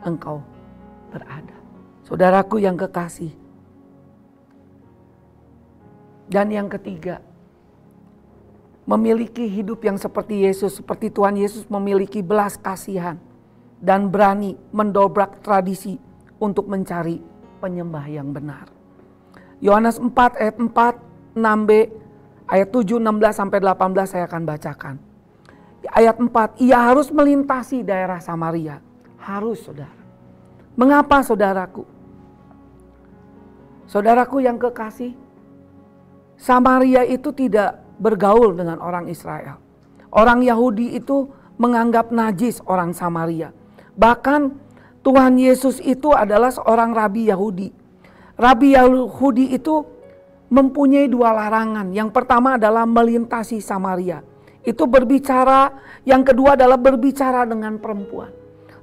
engkau 0.07 0.43
berada. 1.11 1.57
Saudaraku 2.07 2.63
yang 2.63 2.79
kekasih. 2.79 3.35
Dan 6.33 6.49
yang 6.49 6.71
ketiga, 6.71 7.21
memiliki 8.89 9.47
hidup 9.47 9.85
yang 9.85 10.01
seperti 10.01 10.49
Yesus, 10.49 10.81
seperti 10.81 11.13
Tuhan 11.13 11.37
Yesus 11.37 11.69
memiliki 11.69 12.25
belas 12.25 12.57
kasihan 12.57 13.21
dan 13.83 14.09
berani 14.09 14.57
mendobrak 14.71 15.43
tradisi 15.45 15.99
untuk 16.43 16.67
mencari 16.71 17.21
penyembah 17.63 18.07
yang 18.11 18.35
benar. 18.35 18.67
Yohanes 19.63 20.03
4 20.03 20.11
ayat 20.43 20.57
4, 20.59 21.39
6b 21.39 21.71
Ayat 22.51 22.69
7, 22.75 22.99
16 22.99 23.33
sampai 23.33 23.59
18 23.63 24.07
saya 24.07 24.25
akan 24.27 24.43
bacakan. 24.45 24.95
Ayat 25.91 26.17
4, 26.19 26.63
ia 26.63 26.79
harus 26.79 27.11
melintasi 27.11 27.83
daerah 27.83 28.23
Samaria. 28.23 28.79
Harus 29.19 29.67
saudara. 29.67 29.99
Mengapa 30.79 31.23
saudaraku? 31.23 31.85
Saudaraku 33.91 34.41
yang 34.41 34.57
kekasih, 34.57 35.13
Samaria 36.41 37.05
itu 37.07 37.31
tidak 37.31 37.83
bergaul 38.01 38.57
dengan 38.57 38.81
orang 38.81 39.07
Israel. 39.07 39.61
Orang 40.11 40.43
Yahudi 40.43 40.97
itu 40.97 41.31
menganggap 41.61 42.11
najis 42.11 42.59
orang 42.67 42.97
Samaria. 42.97 43.55
Bahkan 43.95 44.41
Tuhan 45.05 45.39
Yesus 45.39 45.79
itu 45.83 46.11
adalah 46.15 46.51
seorang 46.51 46.95
rabi 46.95 47.29
Yahudi. 47.29 47.69
Rabi 48.39 48.75
Yahudi 48.75 49.55
itu 49.55 49.85
mempunyai 50.53 51.09
dua 51.09 51.33
larangan. 51.33 51.89
Yang 51.97 52.13
pertama 52.13 52.61
adalah 52.61 52.85
melintasi 52.85 53.65
Samaria. 53.65 54.21
Itu 54.61 54.85
berbicara, 54.85 55.73
yang 56.05 56.21
kedua 56.21 56.55
adalah 56.55 56.77
berbicara 56.77 57.49
dengan 57.49 57.81
perempuan. 57.81 58.29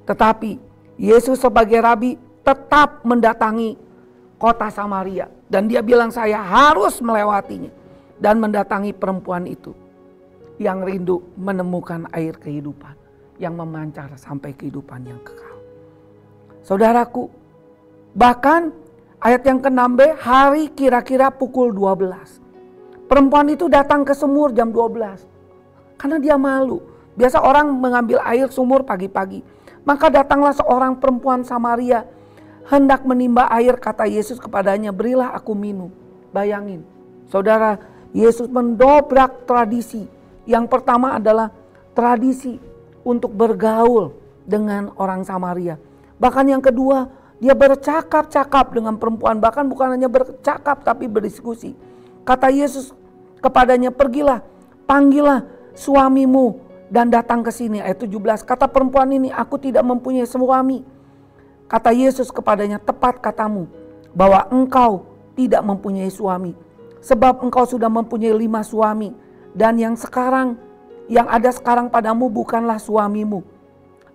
Tetapi 0.04 0.58
Yesus 0.98 1.38
sebagai 1.38 1.78
rabi 1.78 2.18
tetap 2.42 3.06
mendatangi 3.06 3.78
kota 4.36 4.66
Samaria. 4.68 5.30
Dan 5.46 5.70
dia 5.70 5.80
bilang 5.80 6.10
saya 6.10 6.42
harus 6.42 6.98
melewatinya. 6.98 7.70
Dan 8.20 8.42
mendatangi 8.42 8.92
perempuan 8.92 9.46
itu. 9.48 9.72
Yang 10.60 10.78
rindu 10.84 11.16
menemukan 11.40 12.04
air 12.12 12.36
kehidupan. 12.36 12.92
Yang 13.40 13.54
memancar 13.56 14.08
sampai 14.20 14.52
kehidupan 14.52 15.08
yang 15.08 15.22
kekal. 15.24 15.56
Saudaraku, 16.60 17.32
bahkan 18.12 18.68
Ayat 19.20 19.44
yang 19.44 19.60
ke-6b, 19.60 20.16
hari 20.16 20.72
kira-kira 20.72 21.28
pukul 21.28 21.76
12. 21.76 22.40
Perempuan 23.04 23.52
itu 23.52 23.68
datang 23.68 24.00
ke 24.00 24.16
sumur 24.16 24.48
jam 24.56 24.72
12. 24.72 25.28
Karena 26.00 26.16
dia 26.16 26.40
malu. 26.40 26.80
Biasa 27.20 27.44
orang 27.44 27.68
mengambil 27.68 28.16
air 28.24 28.48
sumur 28.48 28.80
pagi-pagi. 28.80 29.44
Maka 29.84 30.08
datanglah 30.08 30.56
seorang 30.56 30.96
perempuan 30.96 31.44
Samaria. 31.44 32.08
Hendak 32.64 33.04
menimba 33.04 33.44
air 33.52 33.76
kata 33.76 34.08
Yesus 34.08 34.40
kepadanya, 34.40 34.88
berilah 34.88 35.36
aku 35.36 35.52
minum. 35.52 35.92
Bayangin, 36.32 36.80
saudara, 37.28 37.76
Yesus 38.16 38.48
mendobrak 38.48 39.44
tradisi. 39.44 40.08
Yang 40.48 40.64
pertama 40.72 41.20
adalah 41.20 41.52
tradisi 41.92 42.56
untuk 43.04 43.36
bergaul 43.36 44.16
dengan 44.48 44.96
orang 44.96 45.28
Samaria. 45.28 45.76
Bahkan 46.16 46.46
yang 46.48 46.64
kedua, 46.64 47.19
dia 47.40 47.56
bercakap-cakap 47.56 48.76
dengan 48.76 49.00
perempuan, 49.00 49.40
bahkan 49.40 49.64
bukan 49.64 49.96
hanya 49.96 50.12
bercakap 50.12 50.84
tapi 50.84 51.08
berdiskusi. 51.08 51.72
Kata 52.22 52.52
Yesus 52.52 52.92
kepadanya, 53.40 53.88
"Pergilah, 53.88 54.44
panggillah 54.84 55.48
suamimu 55.72 56.60
dan 56.92 57.08
datang 57.08 57.40
ke 57.40 57.48
sini." 57.48 57.80
Ayat 57.80 58.04
17. 58.04 58.44
Kata 58.44 58.68
perempuan 58.68 59.08
ini, 59.08 59.32
"Aku 59.32 59.56
tidak 59.56 59.80
mempunyai 59.80 60.28
suami." 60.28 60.84
Kata 61.64 61.96
Yesus 61.96 62.28
kepadanya, 62.28 62.76
"Tepat 62.76 63.24
katamu 63.24 63.64
bahwa 64.12 64.44
engkau 64.52 65.08
tidak 65.32 65.64
mempunyai 65.64 66.12
suami, 66.12 66.52
sebab 67.00 67.40
engkau 67.40 67.64
sudah 67.64 67.88
mempunyai 67.88 68.36
lima 68.36 68.60
suami, 68.60 69.16
dan 69.56 69.80
yang 69.80 69.96
sekarang 69.96 70.60
yang 71.10 71.26
ada 71.26 71.50
sekarang 71.50 71.90
padamu 71.90 72.30
bukanlah 72.30 72.78
suamimu. 72.78 73.42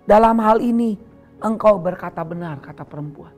Dalam 0.07 0.37
hal 0.39 0.63
ini 0.63 0.95
engkau 1.45 1.77
berkata 1.77 2.25
benar, 2.25 2.57
kata 2.57 2.81
perempuan. 2.81 3.31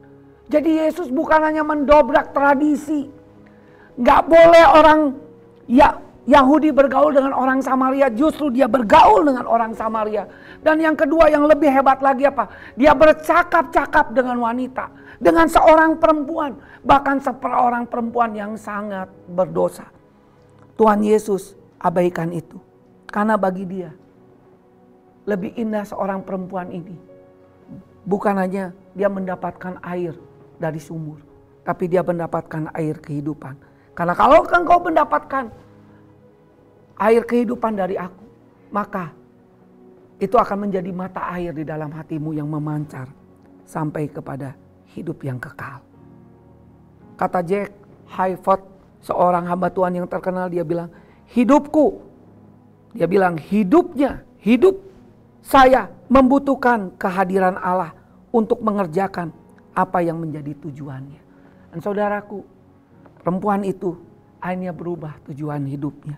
Jadi 0.47 0.79
Yesus 0.79 1.11
bukan 1.11 1.43
hanya 1.43 1.67
mendobrak 1.67 2.31
tradisi. 2.31 3.11
Gak 3.99 4.31
boleh 4.31 4.63
orang 4.63 4.99
ya 5.67 5.99
Yahudi 6.27 6.71
bergaul 6.71 7.11
dengan 7.15 7.35
orang 7.35 7.59
Samaria, 7.59 8.07
justru 8.11 8.51
dia 8.51 8.67
bergaul 8.67 9.27
dengan 9.27 9.47
orang 9.47 9.75
Samaria. 9.75 10.27
Dan 10.63 10.79
yang 10.79 10.95
kedua 10.95 11.27
yang 11.27 11.47
lebih 11.47 11.71
hebat 11.71 11.99
lagi 12.03 12.27
apa? 12.27 12.47
Dia 12.75 12.91
bercakap-cakap 12.95 14.11
dengan 14.11 14.39
wanita, 14.39 14.91
dengan 15.19 15.47
seorang 15.47 15.99
perempuan, 15.99 16.59
bahkan 16.83 17.19
seorang 17.19 17.87
perempuan 17.87 18.35
yang 18.35 18.59
sangat 18.59 19.07
berdosa. 19.27 19.87
Tuhan 20.75 21.03
Yesus 21.03 21.55
abaikan 21.79 22.31
itu. 22.35 22.59
Karena 23.07 23.39
bagi 23.39 23.63
dia 23.63 23.91
lebih 25.23 25.55
indah 25.59 25.83
seorang 25.87 26.23
perempuan 26.23 26.71
ini 26.71 27.16
Bukan 28.07 28.39
hanya 28.39 28.71
dia 28.95 29.11
mendapatkan 29.11 29.83
air 29.83 30.15
dari 30.55 30.79
sumur, 30.79 31.19
tapi 31.67 31.91
dia 31.91 31.99
mendapatkan 31.99 32.71
air 32.71 32.95
kehidupan. 33.03 33.59
Karena 33.91 34.15
kalau 34.15 34.47
engkau 34.47 34.79
mendapatkan 34.79 35.51
air 37.03 37.21
kehidupan 37.27 37.75
dari 37.75 37.99
aku, 37.99 38.23
maka 38.71 39.11
itu 40.23 40.39
akan 40.39 40.71
menjadi 40.71 40.89
mata 40.95 41.27
air 41.35 41.51
di 41.51 41.67
dalam 41.67 41.91
hatimu 41.91 42.31
yang 42.31 42.47
memancar 42.47 43.11
sampai 43.67 44.07
kepada 44.07 44.55
hidup 44.95 45.19
yang 45.27 45.37
kekal. 45.37 45.83
Kata 47.19 47.43
Jack 47.43 47.75
Hayford, 48.07 48.61
seorang 49.03 49.49
hamba 49.51 49.67
Tuhan 49.67 49.99
yang 49.99 50.07
terkenal, 50.07 50.47
dia 50.47 50.63
bilang, 50.63 50.87
hidupku. 51.33 51.99
Dia 52.95 53.09
bilang, 53.09 53.35
hidupnya, 53.35 54.23
hidup 54.39 54.79
saya 55.43 55.89
membutuhkan 56.07 56.93
kehadiran 56.95 57.59
Allah 57.59 57.96
untuk 58.31 58.59
mengerjakan 58.63 59.31
apa 59.77 60.01
yang 60.01 60.17
menjadi 60.17 60.57
tujuannya. 60.57 61.21
Dan 61.73 61.79
saudaraku, 61.79 62.41
perempuan 63.21 63.61
itu 63.61 63.93
akhirnya 64.41 64.73
berubah 64.73 65.21
tujuan 65.29 65.67
hidupnya. 65.69 66.17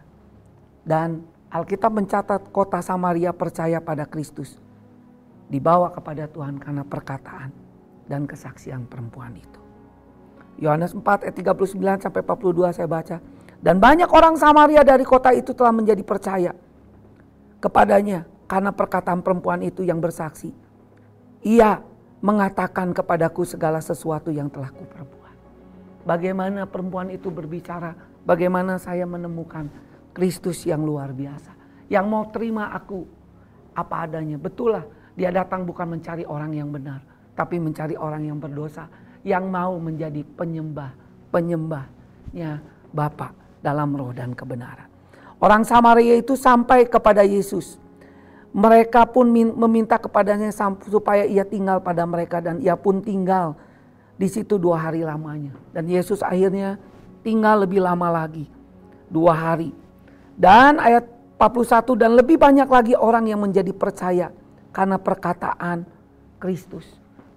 Dan 0.85 1.23
Alkitab 1.49 1.91
mencatat 1.91 2.53
kota 2.53 2.79
Samaria 2.79 3.33
percaya 3.33 3.81
pada 3.81 4.05
Kristus. 4.05 4.61
Dibawa 5.49 5.89
kepada 5.89 6.29
Tuhan 6.29 6.61
karena 6.61 6.85
perkataan 6.85 7.49
dan 8.05 8.29
kesaksian 8.29 8.85
perempuan 8.85 9.33
itu. 9.33 9.59
Yohanes 10.61 10.93
4 10.93 11.25
ayat 11.25 11.35
39 11.35 12.05
sampai 12.05 12.21
42 12.21 12.75
saya 12.77 12.85
baca. 12.85 13.17
Dan 13.59 13.81
banyak 13.81 14.07
orang 14.07 14.37
Samaria 14.37 14.85
dari 14.85 15.03
kota 15.03 15.33
itu 15.35 15.51
telah 15.57 15.73
menjadi 15.73 15.99
percaya 16.05 16.53
kepadanya 17.59 18.23
karena 18.47 18.71
perkataan 18.71 19.19
perempuan 19.19 19.59
itu 19.65 19.83
yang 19.83 19.99
bersaksi. 19.99 20.53
Ia 21.43 21.81
mengatakan 22.19 22.91
kepadaku 22.91 23.47
segala 23.47 23.79
sesuatu 23.79 24.29
yang 24.29 24.51
telah 24.51 24.71
kuperbuat. 24.71 25.35
Bagaimana 26.03 26.67
perempuan 26.67 27.11
itu 27.11 27.31
berbicara, 27.31 27.95
bagaimana 28.27 28.75
saya 28.79 29.07
menemukan 29.07 29.71
Kristus 30.11 30.67
yang 30.67 30.83
luar 30.83 31.15
biasa. 31.15 31.55
Yang 31.87 32.05
mau 32.05 32.23
terima 32.29 32.75
aku 32.75 33.07
apa 33.73 34.05
adanya. 34.05 34.35
Betul 34.35 34.75
lah 34.75 34.85
dia 35.15 35.31
datang 35.31 35.63
bukan 35.63 35.95
mencari 35.95 36.27
orang 36.27 36.51
yang 36.53 36.69
benar. 36.69 37.01
Tapi 37.33 37.55
mencari 37.55 37.95
orang 37.95 38.27
yang 38.27 38.37
berdosa. 38.37 38.91
Yang 39.23 39.45
mau 39.47 39.79
menjadi 39.79 40.21
penyembah. 40.23 40.91
Penyembahnya 41.31 42.59
Bapak 42.91 43.31
dalam 43.63 43.95
roh 43.95 44.11
dan 44.11 44.35
kebenaran. 44.35 44.89
Orang 45.39 45.63
Samaria 45.63 46.19
itu 46.19 46.35
sampai 46.35 46.83
kepada 46.83 47.23
Yesus. 47.23 47.78
Mereka 48.49 49.13
pun 49.13 49.29
meminta 49.33 50.01
kepadanya 50.01 50.49
supaya 50.89 51.21
ia 51.23 51.45
tinggal 51.45 51.85
pada 51.85 52.01
mereka 52.09 52.41
dan 52.41 52.57
ia 52.57 52.73
pun 52.73 52.97
tinggal 52.97 53.53
di 54.17 54.25
situ 54.25 54.57
dua 54.57 54.89
hari 54.89 55.05
lamanya. 55.05 55.53
Dan 55.69 55.85
Yesus 55.85 56.25
akhirnya 56.25 56.81
tinggal 57.21 57.63
lebih 57.63 57.79
lama 57.79 58.09
lagi, 58.09 58.49
dua 59.07 59.37
hari. 59.37 59.69
Dan 60.33 60.81
ayat 60.81 61.05
41 61.39 61.95
dan 61.95 62.11
lebih 62.19 62.35
banyak 62.35 62.67
lagi 62.67 62.93
orang 62.99 63.31
yang 63.31 63.39
menjadi 63.39 63.71
percaya 63.71 64.27
karena 64.75 64.99
perkataan 64.99 65.87
Kristus. 66.35 66.83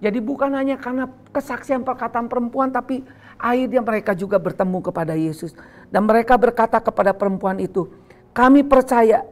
Jadi 0.03 0.19
bukan 0.19 0.51
hanya 0.51 0.75
karena 0.75 1.07
kesaksian 1.31 1.87
perkataan 1.87 2.27
perempuan 2.27 2.67
tapi 2.67 2.99
akhirnya 3.39 3.79
mereka 3.79 4.11
juga 4.11 4.35
bertemu 4.35 4.83
kepada 4.83 5.15
Yesus. 5.15 5.55
Dan 5.87 6.03
mereka 6.03 6.35
berkata 6.35 6.83
kepada 6.83 7.15
perempuan 7.15 7.63
itu, 7.63 7.87
kami 8.35 8.67
percaya 8.67 9.23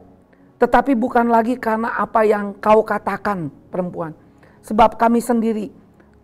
tetapi 0.62 0.94
bukan 0.94 1.26
lagi 1.26 1.58
karena 1.58 1.90
apa 1.98 2.22
yang 2.22 2.54
kau 2.62 2.86
katakan 2.86 3.50
perempuan. 3.66 4.14
Sebab 4.62 4.94
kami 4.94 5.18
sendiri 5.18 5.74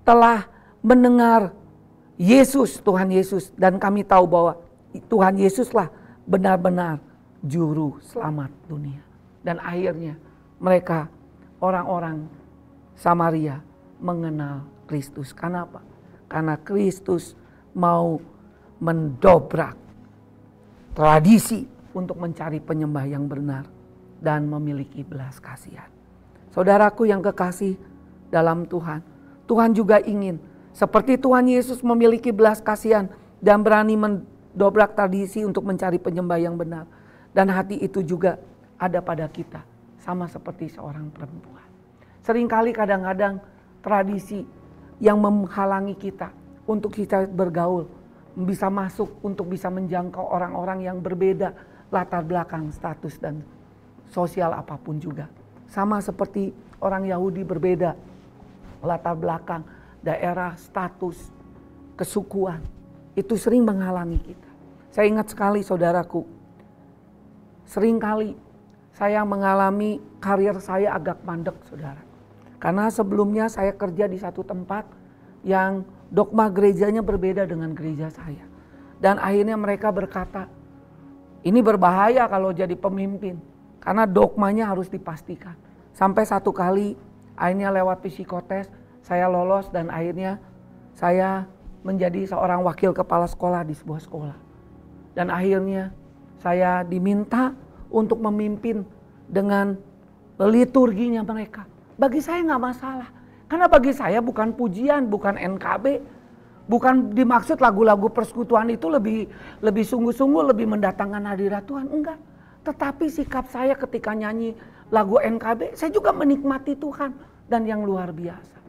telah 0.06 0.46
mendengar 0.78 1.50
Yesus, 2.14 2.78
Tuhan 2.78 3.10
Yesus. 3.10 3.50
Dan 3.58 3.82
kami 3.82 4.06
tahu 4.06 4.30
bahwa 4.30 4.62
Tuhan 5.10 5.42
Yesuslah 5.42 5.90
benar-benar 6.22 7.02
juru 7.42 7.98
selamat 8.14 8.54
dunia. 8.70 9.02
Dan 9.42 9.58
akhirnya 9.58 10.14
mereka 10.62 11.10
orang-orang 11.58 12.30
Samaria 12.94 13.58
mengenal 13.98 14.62
Kristus. 14.86 15.34
Kenapa? 15.34 15.82
Karena 16.30 16.54
Kristus 16.62 17.34
mau 17.74 18.22
mendobrak 18.78 19.74
tradisi 20.94 21.66
untuk 21.90 22.22
mencari 22.22 22.62
penyembah 22.62 23.02
yang 23.02 23.26
benar 23.26 23.77
dan 24.18 24.46
memiliki 24.46 25.06
belas 25.06 25.38
kasihan. 25.38 25.88
Saudaraku 26.50 27.06
yang 27.06 27.22
kekasih 27.22 27.78
dalam 28.28 28.66
Tuhan, 28.66 29.00
Tuhan 29.46 29.70
juga 29.72 30.02
ingin 30.02 30.42
seperti 30.74 31.18
Tuhan 31.18 31.48
Yesus 31.48 31.82
memiliki 31.82 32.30
belas 32.30 32.62
kasihan 32.62 33.10
dan 33.38 33.62
berani 33.62 33.94
mendobrak 33.94 34.94
tradisi 34.94 35.42
untuk 35.42 35.66
mencari 35.66 35.98
penyembah 35.98 36.38
yang 36.38 36.58
benar. 36.58 36.86
Dan 37.34 37.52
hati 37.52 37.78
itu 37.78 38.02
juga 38.02 38.40
ada 38.80 38.98
pada 38.98 39.28
kita, 39.30 39.62
sama 40.02 40.26
seperti 40.26 40.72
seorang 40.72 41.10
perempuan. 41.12 41.66
Seringkali 42.24 42.74
kadang-kadang 42.74 43.38
tradisi 43.84 44.42
yang 44.98 45.22
menghalangi 45.22 45.94
kita 45.94 46.34
untuk 46.66 46.94
kita 46.94 47.26
bergaul, 47.30 47.86
bisa 48.34 48.66
masuk 48.70 49.18
untuk 49.22 49.50
bisa 49.50 49.70
menjangkau 49.70 50.22
orang-orang 50.22 50.86
yang 50.86 50.98
berbeda 50.98 51.54
latar 51.90 52.22
belakang, 52.22 52.70
status 52.70 53.16
dan 53.18 53.40
sosial 54.12 54.52
apa 54.56 54.76
pun 54.80 55.00
juga. 55.00 55.28
Sama 55.68 56.00
seperti 56.00 56.52
orang 56.80 57.08
Yahudi 57.08 57.44
berbeda 57.44 57.92
latar 58.82 59.14
belakang, 59.18 59.62
daerah, 60.00 60.54
status, 60.54 61.30
kesukuan. 61.98 62.62
Itu 63.18 63.34
sering 63.34 63.66
menghalangi 63.66 64.20
kita. 64.22 64.50
Saya 64.94 65.10
ingat 65.10 65.34
sekali 65.34 65.60
saudaraku, 65.60 66.24
sering 67.68 68.00
kali 68.00 68.38
saya 68.94 69.22
mengalami 69.22 70.02
karir 70.18 70.56
saya 70.58 70.94
agak 70.96 71.22
mandek 71.22 71.54
saudara. 71.66 72.02
Karena 72.58 72.90
sebelumnya 72.90 73.46
saya 73.46 73.70
kerja 73.70 74.10
di 74.10 74.18
satu 74.18 74.42
tempat 74.42 74.82
yang 75.46 75.86
dogma 76.10 76.50
gerejanya 76.50 77.04
berbeda 77.04 77.46
dengan 77.46 77.70
gereja 77.76 78.10
saya. 78.10 78.42
Dan 78.98 79.22
akhirnya 79.22 79.54
mereka 79.54 79.94
berkata, 79.94 80.50
ini 81.46 81.62
berbahaya 81.62 82.26
kalau 82.26 82.50
jadi 82.50 82.74
pemimpin. 82.74 83.38
Karena 83.88 84.04
dogmanya 84.04 84.68
harus 84.68 84.92
dipastikan. 84.92 85.56
Sampai 85.96 86.28
satu 86.28 86.52
kali 86.52 86.92
akhirnya 87.40 87.72
lewat 87.72 88.04
psikotes 88.04 88.68
saya 89.00 89.32
lolos 89.32 89.72
dan 89.72 89.88
akhirnya 89.88 90.36
saya 90.92 91.48
menjadi 91.80 92.28
seorang 92.28 92.60
wakil 92.68 92.92
kepala 92.92 93.24
sekolah 93.24 93.64
di 93.64 93.72
sebuah 93.72 94.04
sekolah. 94.04 94.36
Dan 95.16 95.32
akhirnya 95.32 95.96
saya 96.36 96.84
diminta 96.84 97.56
untuk 97.88 98.20
memimpin 98.20 98.84
dengan 99.24 99.80
liturginya 100.36 101.24
mereka. 101.24 101.64
Bagi 101.96 102.20
saya 102.20 102.44
nggak 102.44 102.60
masalah. 102.60 103.08
Karena 103.48 103.72
bagi 103.72 103.96
saya 103.96 104.20
bukan 104.20 104.52
pujian, 104.52 105.08
bukan 105.08 105.40
NKB, 105.40 106.04
Bukan 106.68 107.16
dimaksud 107.16 107.64
lagu-lagu 107.64 108.12
persekutuan 108.12 108.68
itu 108.68 108.92
lebih 108.92 109.24
lebih 109.64 109.88
sungguh-sungguh 109.88 110.52
lebih 110.52 110.68
mendatangkan 110.68 111.24
hadirat 111.24 111.64
Tuhan, 111.64 111.88
enggak. 111.88 112.20
Tetapi 112.68 113.08
sikap 113.08 113.48
saya 113.48 113.72
ketika 113.72 114.12
nyanyi 114.12 114.52
lagu 114.92 115.16
NKB, 115.16 115.72
saya 115.72 115.88
juga 115.88 116.12
menikmati 116.12 116.76
Tuhan 116.76 117.16
dan 117.48 117.64
yang 117.64 117.80
luar 117.80 118.12
biasa. 118.12 118.60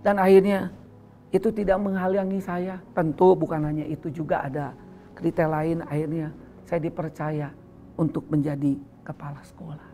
Dan 0.00 0.16
akhirnya 0.16 0.72
itu 1.28 1.52
tidak 1.52 1.76
menghalangi 1.76 2.40
saya. 2.40 2.80
Tentu 2.96 3.36
bukan 3.36 3.68
hanya 3.68 3.84
itu 3.84 4.08
juga 4.08 4.48
ada 4.48 4.72
kriteria 5.12 5.52
lain 5.52 5.78
akhirnya 5.84 6.32
saya 6.64 6.80
dipercaya 6.80 7.48
untuk 8.00 8.24
menjadi 8.32 8.80
kepala 9.04 9.44
sekolah. 9.44 9.90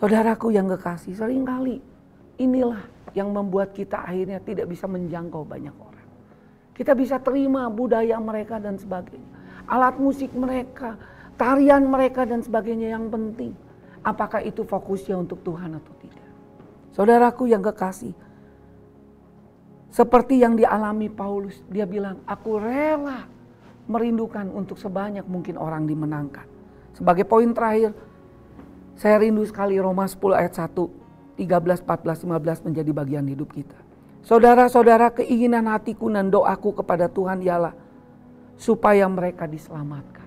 Saudaraku 0.00 0.54
yang 0.54 0.70
kekasih, 0.70 1.12
sering 1.12 1.44
kali 1.44 1.82
inilah 2.38 2.80
yang 3.12 3.34
membuat 3.34 3.76
kita 3.76 4.00
akhirnya 4.00 4.40
tidak 4.40 4.70
bisa 4.70 4.88
menjangkau 4.88 5.42
banyak 5.44 5.74
orang. 5.74 6.06
Kita 6.72 6.94
bisa 6.94 7.18
terima 7.18 7.66
budaya 7.66 8.16
mereka 8.22 8.62
dan 8.62 8.78
sebagainya. 8.78 9.26
Alat 9.66 9.98
musik 9.98 10.30
mereka, 10.32 10.94
tarian 11.38 11.86
mereka 11.86 12.26
dan 12.26 12.42
sebagainya 12.42 12.92
yang 12.92 13.06
penting. 13.08 13.54
Apakah 14.02 14.42
itu 14.42 14.66
fokusnya 14.66 15.14
untuk 15.14 15.40
Tuhan 15.46 15.78
atau 15.78 15.94
tidak? 16.02 16.28
Saudaraku 16.92 17.46
yang 17.46 17.62
kekasih, 17.62 18.12
seperti 19.88 20.42
yang 20.42 20.58
dialami 20.58 21.08
Paulus, 21.08 21.62
dia 21.70 21.86
bilang, 21.86 22.20
aku 22.26 22.58
rela 22.60 23.24
merindukan 23.88 24.50
untuk 24.52 24.76
sebanyak 24.76 25.24
mungkin 25.24 25.56
orang 25.56 25.88
dimenangkan. 25.88 26.44
Sebagai 26.92 27.24
poin 27.24 27.48
terakhir, 27.54 27.94
saya 28.98 29.22
rindu 29.22 29.46
sekali 29.46 29.78
Roma 29.78 30.04
10 30.10 30.34
ayat 30.34 30.54
1. 30.58 30.98
13, 31.38 31.86
14, 31.86 32.26
15 32.26 32.66
menjadi 32.66 32.90
bagian 32.90 33.22
hidup 33.30 33.54
kita. 33.54 33.78
Saudara-saudara 34.26 35.14
keinginan 35.14 35.70
hatiku 35.70 36.10
dan 36.10 36.34
doaku 36.34 36.82
kepada 36.82 37.06
Tuhan 37.06 37.38
ialah 37.46 37.78
supaya 38.58 39.06
mereka 39.06 39.46
diselamatkan. 39.46 40.17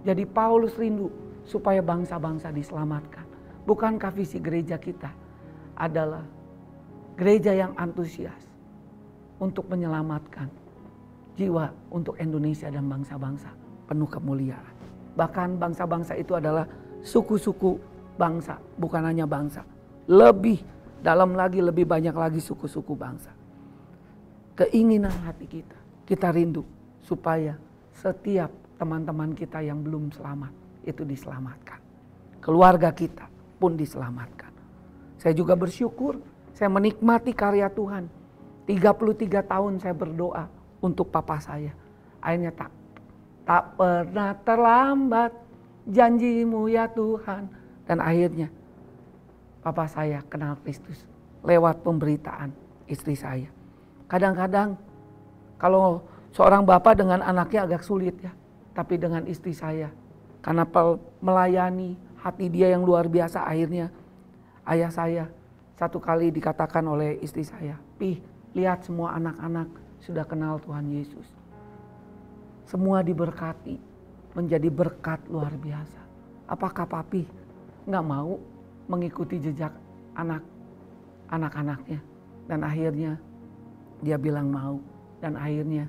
Jadi 0.00 0.24
Paulus 0.24 0.76
rindu 0.80 1.12
supaya 1.44 1.84
bangsa-bangsa 1.84 2.52
diselamatkan. 2.52 3.26
Bukankah 3.68 4.10
visi 4.14 4.40
gereja 4.40 4.80
kita 4.80 5.12
adalah 5.76 6.24
gereja 7.16 7.52
yang 7.52 7.76
antusias 7.76 8.40
untuk 9.36 9.68
menyelamatkan 9.68 10.48
jiwa 11.36 11.72
untuk 11.92 12.16
Indonesia 12.20 12.68
dan 12.72 12.88
bangsa-bangsa 12.88 13.52
penuh 13.88 14.08
kemuliaan. 14.08 14.74
Bahkan 15.16 15.60
bangsa-bangsa 15.60 16.16
itu 16.16 16.36
adalah 16.36 16.64
suku-suku 17.04 17.76
bangsa, 18.16 18.60
bukan 18.76 19.04
hanya 19.04 19.24
bangsa 19.28 19.64
lebih 20.10 20.58
dalam 21.00 21.38
lagi, 21.38 21.62
lebih 21.62 21.86
banyak 21.86 22.12
lagi 22.12 22.42
suku-suku 22.42 22.98
bangsa. 22.98 23.30
Keinginan 24.58 25.14
hati 25.24 25.46
kita, 25.46 25.78
kita 26.04 26.34
rindu 26.34 26.66
supaya 27.00 27.54
setiap 27.94 28.50
teman-teman 28.80 29.36
kita 29.36 29.60
yang 29.60 29.84
belum 29.84 30.08
selamat 30.08 30.56
itu 30.88 31.04
diselamatkan. 31.04 31.76
Keluarga 32.40 32.88
kita 32.88 33.28
pun 33.60 33.76
diselamatkan. 33.76 34.48
Saya 35.20 35.36
juga 35.36 35.52
bersyukur, 35.52 36.16
saya 36.56 36.72
menikmati 36.72 37.36
karya 37.36 37.68
Tuhan 37.68 38.08
33 38.64 39.44
tahun 39.44 39.72
saya 39.82 39.92
berdoa 39.92 40.46
untuk 40.80 41.12
papa 41.12 41.36
saya. 41.42 41.76
Akhirnya 42.24 42.54
tak 42.56 42.70
tak 43.44 43.74
pernah 43.74 44.30
terlambat 44.46 45.32
janjimu 45.90 46.70
ya 46.70 46.86
Tuhan. 46.88 47.50
Dan 47.84 47.98
akhirnya 47.98 48.46
papa 49.60 49.90
saya 49.90 50.22
kenal 50.30 50.54
Kristus 50.62 51.02
lewat 51.42 51.82
pemberitaan 51.82 52.54
istri 52.86 53.18
saya. 53.18 53.50
Kadang-kadang 54.06 54.78
kalau 55.58 56.06
seorang 56.30 56.62
bapak 56.62 57.02
dengan 57.02 57.20
anaknya 57.20 57.66
agak 57.66 57.82
sulit 57.82 58.14
ya. 58.22 58.30
Tapi 58.72 58.94
dengan 58.96 59.26
istri 59.26 59.50
saya 59.50 59.90
karena 60.40 60.64
melayani 61.20 61.98
hati 62.20 62.48
dia 62.48 62.72
yang 62.72 62.84
luar 62.84 63.08
biasa 63.08 63.44
akhirnya 63.44 63.92
ayah 64.68 64.92
saya 64.92 65.24
satu 65.80 65.96
kali 65.96 66.28
dikatakan 66.28 66.84
oleh 66.84 67.16
istri 67.24 67.40
saya, 67.40 67.80
"Pih, 67.96 68.20
lihat 68.52 68.84
semua 68.84 69.16
anak-anak 69.16 69.68
sudah 70.04 70.28
kenal 70.28 70.60
Tuhan 70.60 70.92
Yesus." 70.92 71.24
Semua 72.68 73.00
diberkati, 73.00 73.80
menjadi 74.36 74.68
berkat 74.68 75.24
luar 75.32 75.50
biasa. 75.56 76.00
Apakah 76.46 76.84
papi 76.84 77.24
nggak 77.88 78.04
mau 78.04 78.36
mengikuti 78.92 79.40
jejak 79.40 79.72
anak 80.14 80.44
anak-anaknya? 81.32 82.00
Dan 82.44 82.60
akhirnya 82.60 83.16
dia 84.04 84.20
bilang 84.20 84.52
mau. 84.52 84.76
Dan 85.20 85.40
akhirnya 85.40 85.88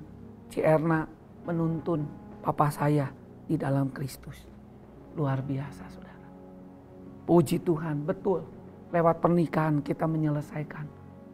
Ci 0.52 0.64
Erna 0.64 1.04
menuntun 1.44 2.08
papa 2.42 2.68
saya 2.74 3.10
di 3.46 3.56
dalam 3.56 3.94
Kristus. 3.94 4.38
Luar 5.16 5.40
biasa 5.46 5.84
saudara. 5.88 6.28
Puji 7.30 7.62
Tuhan, 7.62 8.04
betul. 8.04 8.44
Lewat 8.92 9.24
pernikahan 9.24 9.80
kita 9.80 10.04
menyelesaikan 10.04 10.84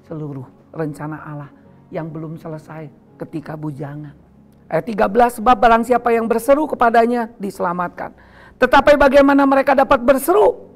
seluruh 0.05 0.45
rencana 0.75 1.17
Allah 1.25 1.51
yang 1.89 2.11
belum 2.11 2.37
selesai 2.37 2.91
ketika 3.17 3.57
bujangan 3.57 4.27
Ayat 4.67 4.83
13, 4.83 5.39
sebab 5.39 5.55
barang 5.55 5.83
siapa 5.87 6.11
yang 6.11 6.27
berseru 6.27 6.67
kepadanya 6.67 7.31
diselamatkan. 7.39 8.11
Tetapi 8.59 8.99
bagaimana 8.99 9.47
mereka 9.47 9.71
dapat 9.71 10.03
berseru 10.03 10.67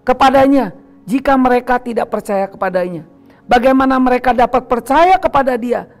kepadanya 0.00 0.72
jika 1.04 1.36
mereka 1.36 1.76
tidak 1.76 2.08
percaya 2.08 2.48
kepadanya? 2.48 3.04
Bagaimana 3.44 4.00
mereka 4.00 4.32
dapat 4.32 4.64
percaya 4.64 5.20
kepada 5.20 5.60
dia 5.60 5.92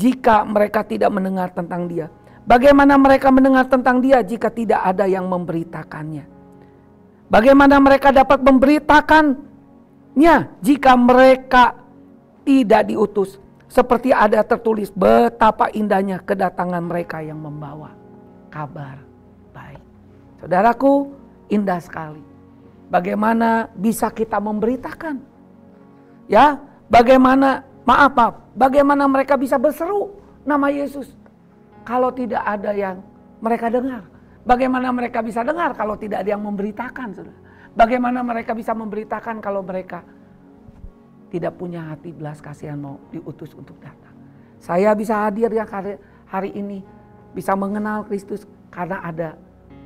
jika 0.00 0.48
mereka 0.48 0.80
tidak 0.80 1.12
mendengar 1.12 1.52
tentang 1.52 1.84
dia? 1.84 2.08
Bagaimana 2.42 2.98
mereka 2.98 3.30
mendengar 3.30 3.70
tentang 3.70 4.02
dia 4.02 4.18
jika 4.18 4.50
tidak 4.50 4.82
ada 4.82 5.06
yang 5.06 5.30
memberitakannya? 5.30 6.26
Bagaimana 7.30 7.78
mereka 7.78 8.10
dapat 8.10 8.42
memberitakannya 8.42 10.36
jika 10.58 10.92
mereka 10.98 11.78
tidak 12.42 12.90
diutus? 12.90 13.38
Seperti 13.70 14.12
ada 14.12 14.44
tertulis 14.44 14.92
betapa 14.92 15.70
indahnya 15.72 16.20
kedatangan 16.20 16.82
mereka 16.84 17.24
yang 17.24 17.40
membawa 17.40 17.94
kabar 18.52 19.00
baik. 19.54 19.80
Saudaraku, 20.44 21.08
indah 21.48 21.80
sekali. 21.80 22.20
Bagaimana 22.92 23.72
bisa 23.72 24.12
kita 24.12 24.36
memberitakan? 24.36 25.16
Ya, 26.28 26.60
bagaimana 26.92 27.64
maaf, 27.88 28.12
maaf, 28.12 28.34
bagaimana 28.52 29.08
mereka 29.08 29.40
bisa 29.40 29.56
berseru 29.56 30.20
nama 30.44 30.68
Yesus 30.68 31.21
kalau 31.82 32.10
tidak 32.14 32.42
ada 32.42 32.72
yang 32.72 33.02
mereka 33.42 33.68
dengar? 33.68 34.06
Bagaimana 34.42 34.90
mereka 34.90 35.22
bisa 35.22 35.46
dengar 35.46 35.74
kalau 35.78 35.94
tidak 35.94 36.26
ada 36.26 36.34
yang 36.34 36.42
memberitakan? 36.42 37.14
Bagaimana 37.72 38.26
mereka 38.26 38.52
bisa 38.52 38.74
memberitakan 38.74 39.38
kalau 39.38 39.62
mereka 39.62 40.02
tidak 41.32 41.56
punya 41.56 41.94
hati 41.94 42.12
belas 42.12 42.42
kasihan 42.44 42.76
mau 42.76 43.00
diutus 43.08 43.56
untuk 43.56 43.78
datang. 43.80 44.12
Saya 44.60 44.92
bisa 44.92 45.24
hadir 45.24 45.48
ya 45.48 45.64
hari, 45.64 45.96
hari 46.28 46.50
ini 46.52 46.84
bisa 47.32 47.56
mengenal 47.56 48.04
Kristus 48.04 48.44
karena 48.68 49.00
ada 49.00 49.40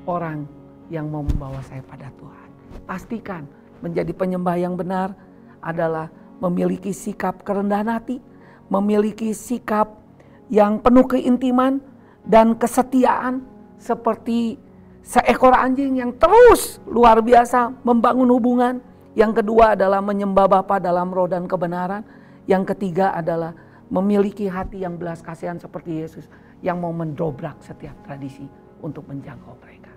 orang 0.09 0.47
yang 0.91 1.07
mau 1.07 1.23
membawa 1.23 1.63
saya 1.63 1.83
pada 1.87 2.11
Tuhan. 2.19 2.49
Pastikan 2.87 3.47
menjadi 3.81 4.11
penyembah 4.11 4.57
yang 4.59 4.75
benar 4.75 5.15
adalah 5.63 6.11
memiliki 6.43 6.91
sikap 6.91 7.47
kerendahan 7.47 7.89
hati, 7.89 8.19
memiliki 8.67 9.31
sikap 9.31 10.06
yang 10.53 10.79
penuh 10.79 11.07
keintiman 11.07 11.83
dan 12.27 12.55
kesetiaan 12.55 13.43
seperti 13.79 14.59
seekor 15.03 15.55
anjing 15.55 15.99
yang 15.99 16.15
terus 16.15 16.83
luar 16.87 17.23
biasa 17.23 17.71
membangun 17.87 18.31
hubungan 18.31 18.75
yang 19.17 19.33
kedua 19.33 19.73
adalah 19.73 20.05
menyembah 20.05 20.45
Bapa 20.45 20.77
dalam 20.77 21.09
roh 21.09 21.25
dan 21.25 21.49
kebenaran. 21.49 22.05
Yang 22.45 22.77
ketiga 22.77 23.17
adalah 23.17 23.57
memiliki 23.89 24.45
hati 24.45 24.85
yang 24.85 25.01
belas 25.01 25.25
kasihan 25.25 25.57
seperti 25.57 26.05
Yesus 26.05 26.29
yang 26.61 26.85
mau 26.85 26.93
mendobrak 26.93 27.57
setiap 27.65 27.97
tradisi 28.05 28.45
untuk 28.85 29.09
menjangkau 29.09 29.57
mereka. 29.65 29.89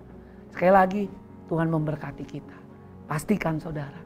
Sekali 0.48 0.72
lagi 0.72 1.04
Tuhan 1.52 1.68
memberkati 1.68 2.24
kita. 2.24 2.58
Pastikan 3.04 3.60
saudara 3.60 4.00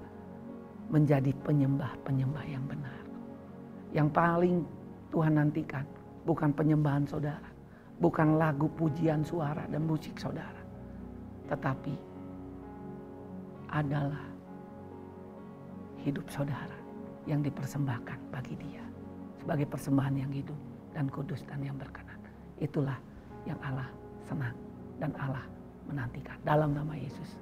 menjadi 0.91 1.31
penyembah-penyembah 1.47 2.45
yang 2.51 2.67
benar. 2.67 3.01
Yang 3.95 4.09
paling 4.11 4.57
Tuhan 5.15 5.39
nantikan 5.39 5.87
bukan 6.25 6.51
penyembahan 6.53 7.05
saudara, 7.05 7.49
bukan 8.01 8.41
lagu 8.41 8.67
pujian 8.75 9.23
suara 9.25 9.65
dan 9.69 9.85
musik 9.85 10.17
saudara, 10.17 10.61
tetapi 11.49 11.95
adalah 13.73 14.25
hidup 16.05 16.25
saudara 16.29 16.77
yang 17.25 17.41
dipersembahkan 17.41 18.19
bagi 18.33 18.55
dia. 18.61 18.85
Sebagai 19.41 19.69
persembahan 19.69 20.15
yang 20.17 20.33
hidup 20.33 20.57
dan 20.97 21.09
kudus 21.13 21.45
dan 21.45 21.61
yang 21.61 21.77
berkenan. 21.77 22.17
Itulah 22.61 22.97
yang 23.45 23.61
Allah 23.61 23.89
senang 24.25 24.57
dan 24.97 25.13
Allah 25.21 25.45
menantikan. 25.85 26.37
Dalam 26.45 26.73
nama 26.73 26.97
Yesus. 26.97 27.37